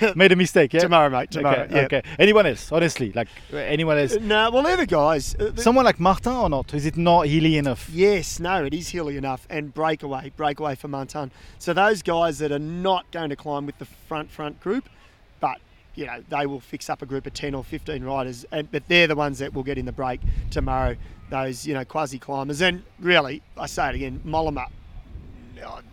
yeah. 0.00 0.12
Made 0.16 0.32
a 0.32 0.36
mistake. 0.36 0.72
Yeah. 0.72 0.80
Tomorrow, 0.80 1.10
mate. 1.10 1.30
Tomorrow. 1.30 1.62
Okay, 1.64 1.74
yeah. 1.76 1.82
okay. 1.84 2.02
Anyone 2.18 2.46
else? 2.46 2.70
Honestly, 2.72 3.12
like 3.12 3.28
uh, 3.52 3.56
anyone 3.58 3.98
else? 3.98 4.16
No, 4.20 4.50
well, 4.50 4.62
they're 4.62 4.76
the 4.76 4.86
guys. 4.86 5.34
Uh, 5.38 5.50
the- 5.50 5.62
Someone 5.62 5.84
like 5.84 6.00
Martin 6.00 6.32
or 6.32 6.48
not? 6.48 6.72
Is 6.74 6.86
it 6.86 6.96
not 6.96 7.26
hilly 7.26 7.56
enough? 7.56 7.88
Yes, 7.92 8.40
no, 8.40 8.64
it 8.64 8.74
is 8.74 8.88
hilly 8.88 9.16
enough, 9.16 9.46
and 9.50 9.72
breakaway, 9.74 10.32
breakaway 10.36 10.74
for 10.74 10.88
Martin. 10.88 11.30
So 11.58 11.72
those 11.72 12.02
guys 12.02 12.38
that 12.38 12.52
are 12.52 12.58
not 12.58 13.10
going 13.10 13.30
to 13.30 13.36
climb 13.36 13.66
with 13.66 13.78
the 13.78 13.84
front 13.84 14.30
front 14.30 14.60
group, 14.60 14.88
but 15.40 15.58
you 15.94 16.06
know 16.06 16.22
they 16.28 16.46
will 16.46 16.60
fix 16.60 16.88
up 16.88 17.02
a 17.02 17.06
group 17.06 17.26
of 17.26 17.34
ten 17.34 17.54
or 17.54 17.64
fifteen 17.64 18.04
riders, 18.04 18.44
and 18.52 18.70
but 18.70 18.82
they're 18.88 19.06
the 19.06 19.16
ones 19.16 19.38
that 19.38 19.52
will 19.54 19.62
get 19.64 19.78
in 19.78 19.86
the 19.86 19.92
break 19.92 20.20
tomorrow. 20.50 20.96
Those 21.30 21.66
you 21.66 21.74
know 21.74 21.84
quasi 21.84 22.18
climbers, 22.18 22.60
and 22.60 22.82
really, 23.00 23.42
I 23.56 23.66
say 23.66 23.88
it 23.90 23.94
again, 23.96 24.20
Mollema. 24.24 24.66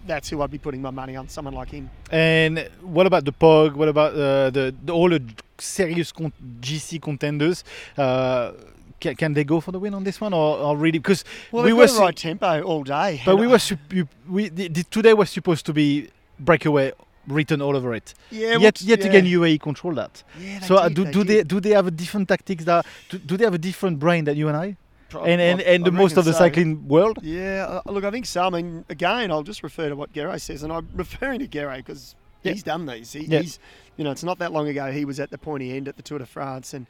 That's 0.05 0.29
who 0.29 0.41
I'd 0.41 0.51
be 0.51 0.57
putting 0.57 0.81
my 0.81 0.91
money 0.91 1.15
on. 1.17 1.27
Someone 1.27 1.53
like 1.53 1.69
him. 1.71 1.89
And 2.09 2.69
what 2.81 3.05
about 3.05 3.25
the 3.25 3.33
Pog? 3.33 3.73
What 3.75 3.89
about 3.89 4.13
uh, 4.13 4.49
the, 4.49 4.73
the 4.85 4.93
all 4.93 5.09
the 5.09 5.21
serious 5.57 6.11
con- 6.13 6.31
GC 6.61 7.01
contenders? 7.01 7.65
Uh, 7.97 8.53
can, 9.01 9.15
can 9.15 9.33
they 9.33 9.43
go 9.43 9.59
for 9.59 9.73
the 9.73 9.79
win 9.79 9.93
on 9.93 10.03
this 10.05 10.21
one, 10.21 10.33
or, 10.33 10.57
or 10.57 10.77
really? 10.77 10.99
Because 10.99 11.25
Well, 11.51 11.65
we 11.65 11.73
we 11.73 11.79
were, 11.79 11.87
su- 11.89 11.99
right 11.99 12.15
tempo 12.15 12.61
all 12.61 12.83
day. 12.83 13.21
but 13.25 13.35
we 13.35 13.45
I- 13.45 13.49
were 13.49 13.59
you- 13.91 14.07
we 14.29 14.47
the, 14.49 14.69
the, 14.69 14.83
today 14.85 15.13
was 15.13 15.29
supposed 15.29 15.65
to 15.65 15.73
be 15.73 16.09
breakaway 16.39 16.93
written 17.27 17.61
all 17.61 17.75
over 17.75 17.93
it. 17.93 18.13
yeah, 18.31 18.57
yet 18.57 18.81
yet 18.81 18.99
yeah. 19.01 19.07
again, 19.07 19.25
UAE 19.25 19.59
control 19.61 19.93
that. 19.95 20.23
Yeah, 20.39 20.59
so 20.61 20.75
uh, 20.77 20.89
do, 20.89 21.03
they 21.03 21.11
do 21.11 21.23
they 21.23 21.43
do 21.43 21.59
they 21.59 21.71
have 21.71 21.87
a 21.87 21.91
different 21.91 22.27
tactics 22.29 22.63
that 22.65 22.85
do, 23.09 23.17
do 23.17 23.37
they 23.37 23.43
have 23.43 23.53
a 23.53 23.57
different 23.69 23.99
brain 23.99 24.23
than 24.25 24.37
you 24.37 24.47
and 24.47 24.57
I 24.57 24.77
and 25.13 25.39
and, 25.41 25.59
I- 25.61 25.63
and 25.63 25.85
the 25.85 25.91
most 25.91 26.17
of 26.17 26.25
the 26.25 26.33
so. 26.33 26.39
cycling 26.39 26.87
world? 26.87 27.19
Yeah, 27.21 27.81
uh, 27.85 27.91
look, 27.91 28.03
I 28.03 28.11
think 28.11 28.25
so. 28.25 28.43
I 28.45 28.49
mean, 28.49 28.85
again, 28.89 29.31
I'll 29.31 29.43
just 29.43 29.61
refer 29.63 29.89
to 29.89 29.95
what 29.95 30.11
Gero 30.13 30.37
says, 30.37 30.63
and 30.63 30.71
I'm 30.73 30.87
referring 30.95 31.39
to 31.39 31.47
Gero 31.47 31.75
because 31.77 32.15
Yeah. 32.43 32.53
he's 32.53 32.63
done 32.63 32.85
these. 32.85 33.13
He, 33.13 33.25
Yeah. 33.25 33.39
He's, 33.41 33.59
you 33.97 34.03
know, 34.03 34.11
it's 34.11 34.23
not 34.23 34.39
that 34.39 34.51
long 34.51 34.67
ago 34.67 34.91
he 34.91 35.05
was 35.05 35.19
at 35.19 35.29
the 35.31 35.37
pointy 35.37 35.75
end 35.75 35.87
at 35.87 35.95
the 35.97 36.03
Tour 36.03 36.19
de 36.19 36.25
France, 36.25 36.73
and 36.73 36.85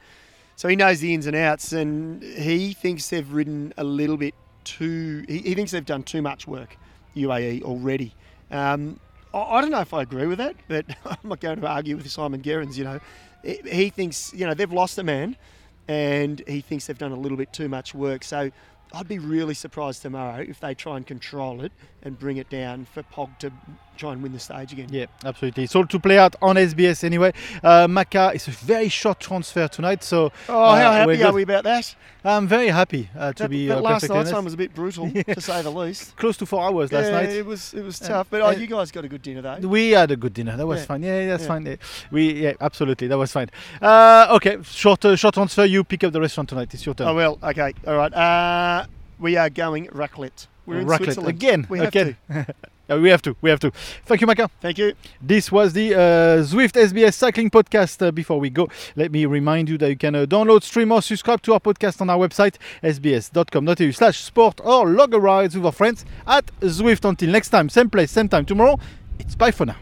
so 0.56 0.68
he 0.68 0.74
knows 0.76 1.00
the 1.00 1.14
ins 1.14 1.26
and 1.26 1.36
outs, 1.36 1.72
and 1.72 2.22
he 2.22 2.72
thinks 2.72 3.08
they've 3.08 3.32
ridden 3.32 3.72
a 3.76 3.84
little 3.84 4.16
bit 4.16 4.34
too. 4.64 5.24
He, 5.28 5.38
he 5.38 5.54
thinks 5.54 5.70
they've 5.70 5.84
done 5.86 6.02
too 6.02 6.20
much 6.22 6.46
work, 6.48 6.76
UAE 7.16 7.62
already. 7.62 8.14
Um, 8.50 8.98
I, 9.34 9.60
don't 9.60 9.70
know 9.70 9.80
if 9.80 9.92
I 9.92 10.02
agree 10.02 10.26
with 10.26 10.38
that, 10.38 10.56
but 10.68 10.86
I'm 11.04 11.28
not 11.28 11.40
going 11.40 11.60
to 11.60 11.66
argue 11.66 11.96
with 11.96 12.10
Simon 12.10 12.42
Gerrans. 12.42 12.76
You 12.76 12.84
know, 12.84 13.00
he 13.42 13.90
thinks 13.90 14.32
you 14.34 14.46
know 14.46 14.54
they've 14.54 14.72
lost 14.72 14.98
a 14.98 15.02
man, 15.02 15.36
and 15.86 16.42
he 16.46 16.60
thinks 16.60 16.86
they've 16.86 16.98
done 16.98 17.12
a 17.12 17.18
little 17.18 17.38
bit 17.38 17.52
too 17.52 17.68
much 17.68 17.94
work. 17.94 18.24
So 18.24 18.50
I'd 18.92 19.08
be 19.08 19.18
really 19.18 19.54
surprised 19.54 20.02
tomorrow 20.02 20.44
if 20.46 20.60
they 20.60 20.74
try 20.74 20.96
and 20.96 21.06
control 21.06 21.62
it 21.62 21.72
and 22.02 22.18
bring 22.18 22.38
it 22.38 22.48
down 22.48 22.86
for 22.86 23.02
Pog 23.02 23.38
to 23.40 23.52
try 23.98 24.12
and 24.12 24.22
win 24.22 24.32
the 24.32 24.38
stage 24.38 24.72
again. 24.72 24.88
Yeah, 24.90 25.06
absolutely. 25.24 25.64
It's 25.64 25.74
all 25.76 25.86
to 25.86 25.98
play 25.98 26.18
out 26.18 26.36
on 26.40 26.56
SBS 26.56 27.04
anyway. 27.04 27.32
Uh, 27.62 27.86
Macka 27.86 28.34
is 28.34 28.48
a 28.48 28.52
very 28.52 28.88
short 28.88 29.20
transfer 29.20 29.68
tonight, 29.68 30.02
so 30.04 30.32
Oh, 30.48 30.62
uh, 30.62 30.76
how 30.76 30.92
happy 30.92 31.22
are 31.22 31.32
we 31.32 31.42
about 31.42 31.64
that? 31.64 31.94
I'm 32.24 32.46
very 32.46 32.68
happy 32.68 33.08
uh, 33.16 33.32
to 33.32 33.44
that 33.44 33.50
be 33.50 33.68
that 33.68 33.78
uh, 33.78 33.80
last 33.80 34.08
night's 34.08 34.32
one 34.32 34.44
was 34.44 34.54
a 34.54 34.56
bit 34.56 34.74
brutal, 34.74 35.10
to 35.34 35.40
say 35.40 35.62
the 35.62 35.70
least. 35.70 36.16
Close 36.16 36.36
to 36.38 36.46
four 36.46 36.62
hours 36.62 36.92
last 36.92 37.06
yeah, 37.06 37.10
night. 37.10 37.28
it 37.30 37.46
was 37.46 37.74
it 37.74 37.82
was 37.82 37.98
tough, 37.98 38.28
but 38.30 38.40
oh, 38.40 38.46
uh, 38.48 38.50
you 38.50 38.66
guys 38.66 38.90
got 38.90 39.04
a 39.04 39.08
good 39.08 39.22
dinner 39.22 39.42
though. 39.42 39.68
We 39.68 39.90
had 39.90 40.10
a 40.10 40.16
good 40.16 40.34
dinner. 40.34 40.56
That 40.56 40.66
was 40.66 40.80
Yeah. 40.80 40.86
fine. 40.86 41.02
Yeah, 41.02 41.26
that's 41.26 41.42
Yeah. 41.42 41.48
fine. 41.48 41.66
Yeah. 41.66 41.76
We 42.10 42.32
yeah, 42.44 42.52
absolutely. 42.60 43.08
That 43.08 43.18
was 43.18 43.32
fine. 43.32 43.50
Uh, 43.80 44.28
okay, 44.36 44.58
short 44.62 45.04
uh, 45.04 45.16
short 45.16 45.34
transfer. 45.34 45.64
You 45.64 45.84
pick 45.84 46.04
up 46.04 46.12
the 46.12 46.20
restaurant 46.20 46.48
tonight. 46.48 46.72
It's 46.74 46.84
your 46.84 46.94
turn. 46.94 47.08
Oh 47.08 47.14
well, 47.14 47.38
okay, 47.42 47.72
all 47.86 47.96
right. 47.96 48.12
Uh, 48.12 48.86
we 49.18 49.36
are 49.36 49.50
going 49.50 49.86
raclette. 49.88 50.46
We're 50.68 50.80
in 50.80 50.86
Raclette 50.86 51.04
Switzerland 51.04 51.28
again. 51.30 51.66
We 51.70 51.78
have 51.78 51.88
again. 51.88 52.16
to. 52.30 52.46
We 52.88 53.10
have 53.10 53.20
to. 53.22 53.36
We 53.42 53.50
have 53.50 53.60
to. 53.60 53.70
Thank 54.06 54.22
you, 54.22 54.26
Macka. 54.26 54.48
Thank 54.62 54.78
you. 54.78 54.94
This 55.20 55.52
was 55.52 55.74
the 55.74 55.94
uh, 55.94 55.98
Zwift 56.42 56.72
SBS 56.72 57.12
Cycling 57.12 57.50
Podcast. 57.50 58.06
Uh, 58.06 58.10
before 58.10 58.40
we 58.40 58.48
go, 58.48 58.66
let 58.96 59.12
me 59.12 59.26
remind 59.26 59.68
you 59.68 59.76
that 59.76 59.90
you 59.90 59.96
can 59.96 60.14
uh, 60.14 60.24
download, 60.24 60.62
stream, 60.62 60.90
or 60.90 61.02
subscribe 61.02 61.42
to 61.42 61.52
our 61.52 61.60
podcast 61.60 62.00
on 62.00 62.08
our 62.08 62.16
website, 62.16 62.56
sbs.com.au 62.82 63.90
slash 63.90 64.20
sport, 64.20 64.62
or 64.64 64.88
log 64.88 65.12
a 65.12 65.20
ride 65.20 65.54
with 65.54 65.66
our 65.66 65.72
friends 65.72 66.06
at 66.26 66.46
Zwift. 66.60 67.06
Until 67.06 67.28
next 67.30 67.50
time, 67.50 67.68
same 67.68 67.90
place, 67.90 68.10
same 68.10 68.28
time 68.28 68.46
tomorrow, 68.46 68.78
it's 69.18 69.34
bye 69.34 69.50
for 69.50 69.66
now. 69.66 69.76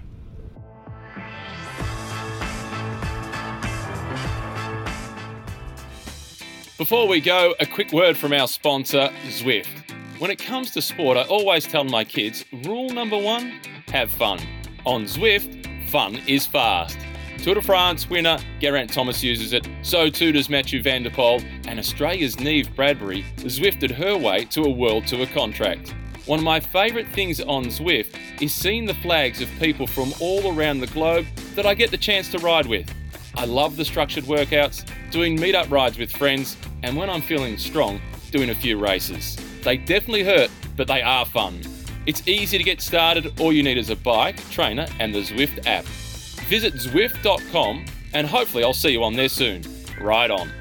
Before 6.77 7.07
we 7.07 7.21
go, 7.21 7.55
a 7.61 7.67
quick 7.67 7.93
word 7.93 8.17
from 8.17 8.33
our 8.33 8.49
sponsor, 8.49 9.11
Zwift. 9.29 9.87
When 10.19 10.31
it 10.31 10.39
comes 10.39 10.71
to 10.71 10.81
sport, 10.81 11.19
I 11.19 11.25
always 11.25 11.67
tell 11.67 11.85
my 11.85 12.03
kids 12.03 12.43
rule 12.65 12.89
number 12.89 13.19
one 13.19 13.61
have 13.89 14.11
fun. 14.11 14.39
On 14.87 15.05
Zwift, 15.05 15.91
fun 15.91 16.23
is 16.27 16.47
fast. 16.47 16.99
Tour 17.43 17.57
de 17.57 17.61
France 17.61 18.09
winner 18.09 18.39
Geraint 18.59 18.91
Thomas 18.91 19.23
uses 19.23 19.53
it, 19.53 19.69
so 19.83 20.09
too 20.09 20.33
does 20.33 20.49
Mathieu 20.49 20.83
Van 20.83 21.03
Der 21.03 21.11
Poel, 21.11 21.45
and 21.69 21.79
Australia's 21.79 22.41
Neve 22.41 22.75
Bradbury 22.75 23.27
Zwifted 23.37 23.91
her 23.91 24.17
way 24.17 24.47
to 24.47 24.63
a 24.63 24.71
World 24.71 25.07
Tour 25.07 25.27
contract. 25.27 25.95
One 26.25 26.39
of 26.39 26.45
my 26.47 26.61
favourite 26.61 27.09
things 27.09 27.43
on 27.43 27.67
Zwift 27.67 28.17
is 28.41 28.55
seeing 28.55 28.87
the 28.87 28.95
flags 28.95 29.43
of 29.43 29.51
people 29.61 29.87
from 29.87 30.15
all 30.19 30.51
around 30.57 30.81
the 30.81 30.87
globe 30.87 31.27
that 31.57 31.67
I 31.67 31.75
get 31.75 31.91
the 31.91 31.99
chance 31.99 32.31
to 32.31 32.39
ride 32.39 32.67
with. 32.67 32.91
I 33.35 33.45
love 33.45 33.77
the 33.77 33.85
structured 33.85 34.25
workouts, 34.25 34.89
doing 35.11 35.37
meetup 35.37 35.71
rides 35.71 35.99
with 35.99 36.11
friends, 36.11 36.57
and 36.83 36.97
when 36.97 37.11
I'm 37.11 37.21
feeling 37.21 37.59
strong, 37.59 38.01
doing 38.31 38.49
a 38.49 38.55
few 38.55 38.79
races. 38.79 39.37
They 39.67 39.77
definitely 39.77 40.23
hurt, 40.23 40.49
but 40.77 40.87
they 40.87 41.03
are 41.03 41.27
fun. 41.27 41.61
It's 42.07 42.23
easy 42.29 42.57
to 42.57 42.63
get 42.63 42.81
started, 42.81 43.41
all 43.41 43.53
you 43.53 43.65
need 43.65 43.79
is 43.79 43.91
a 43.91 43.97
bike, 43.97 44.39
trainer, 44.49 44.87
and 45.01 45.13
the 45.13 45.23
Zwift 45.23 45.67
app. 45.67 45.85
Visit 46.47 46.75
Zwift.com 46.75 47.85
and 48.15 48.29
hopefully 48.29 48.63
I'll 48.63 48.73
see 48.73 48.91
you 48.91 49.03
on 49.03 49.15
there 49.15 49.29
soon. 49.29 49.65
Ride 50.01 50.31
on. 50.31 50.53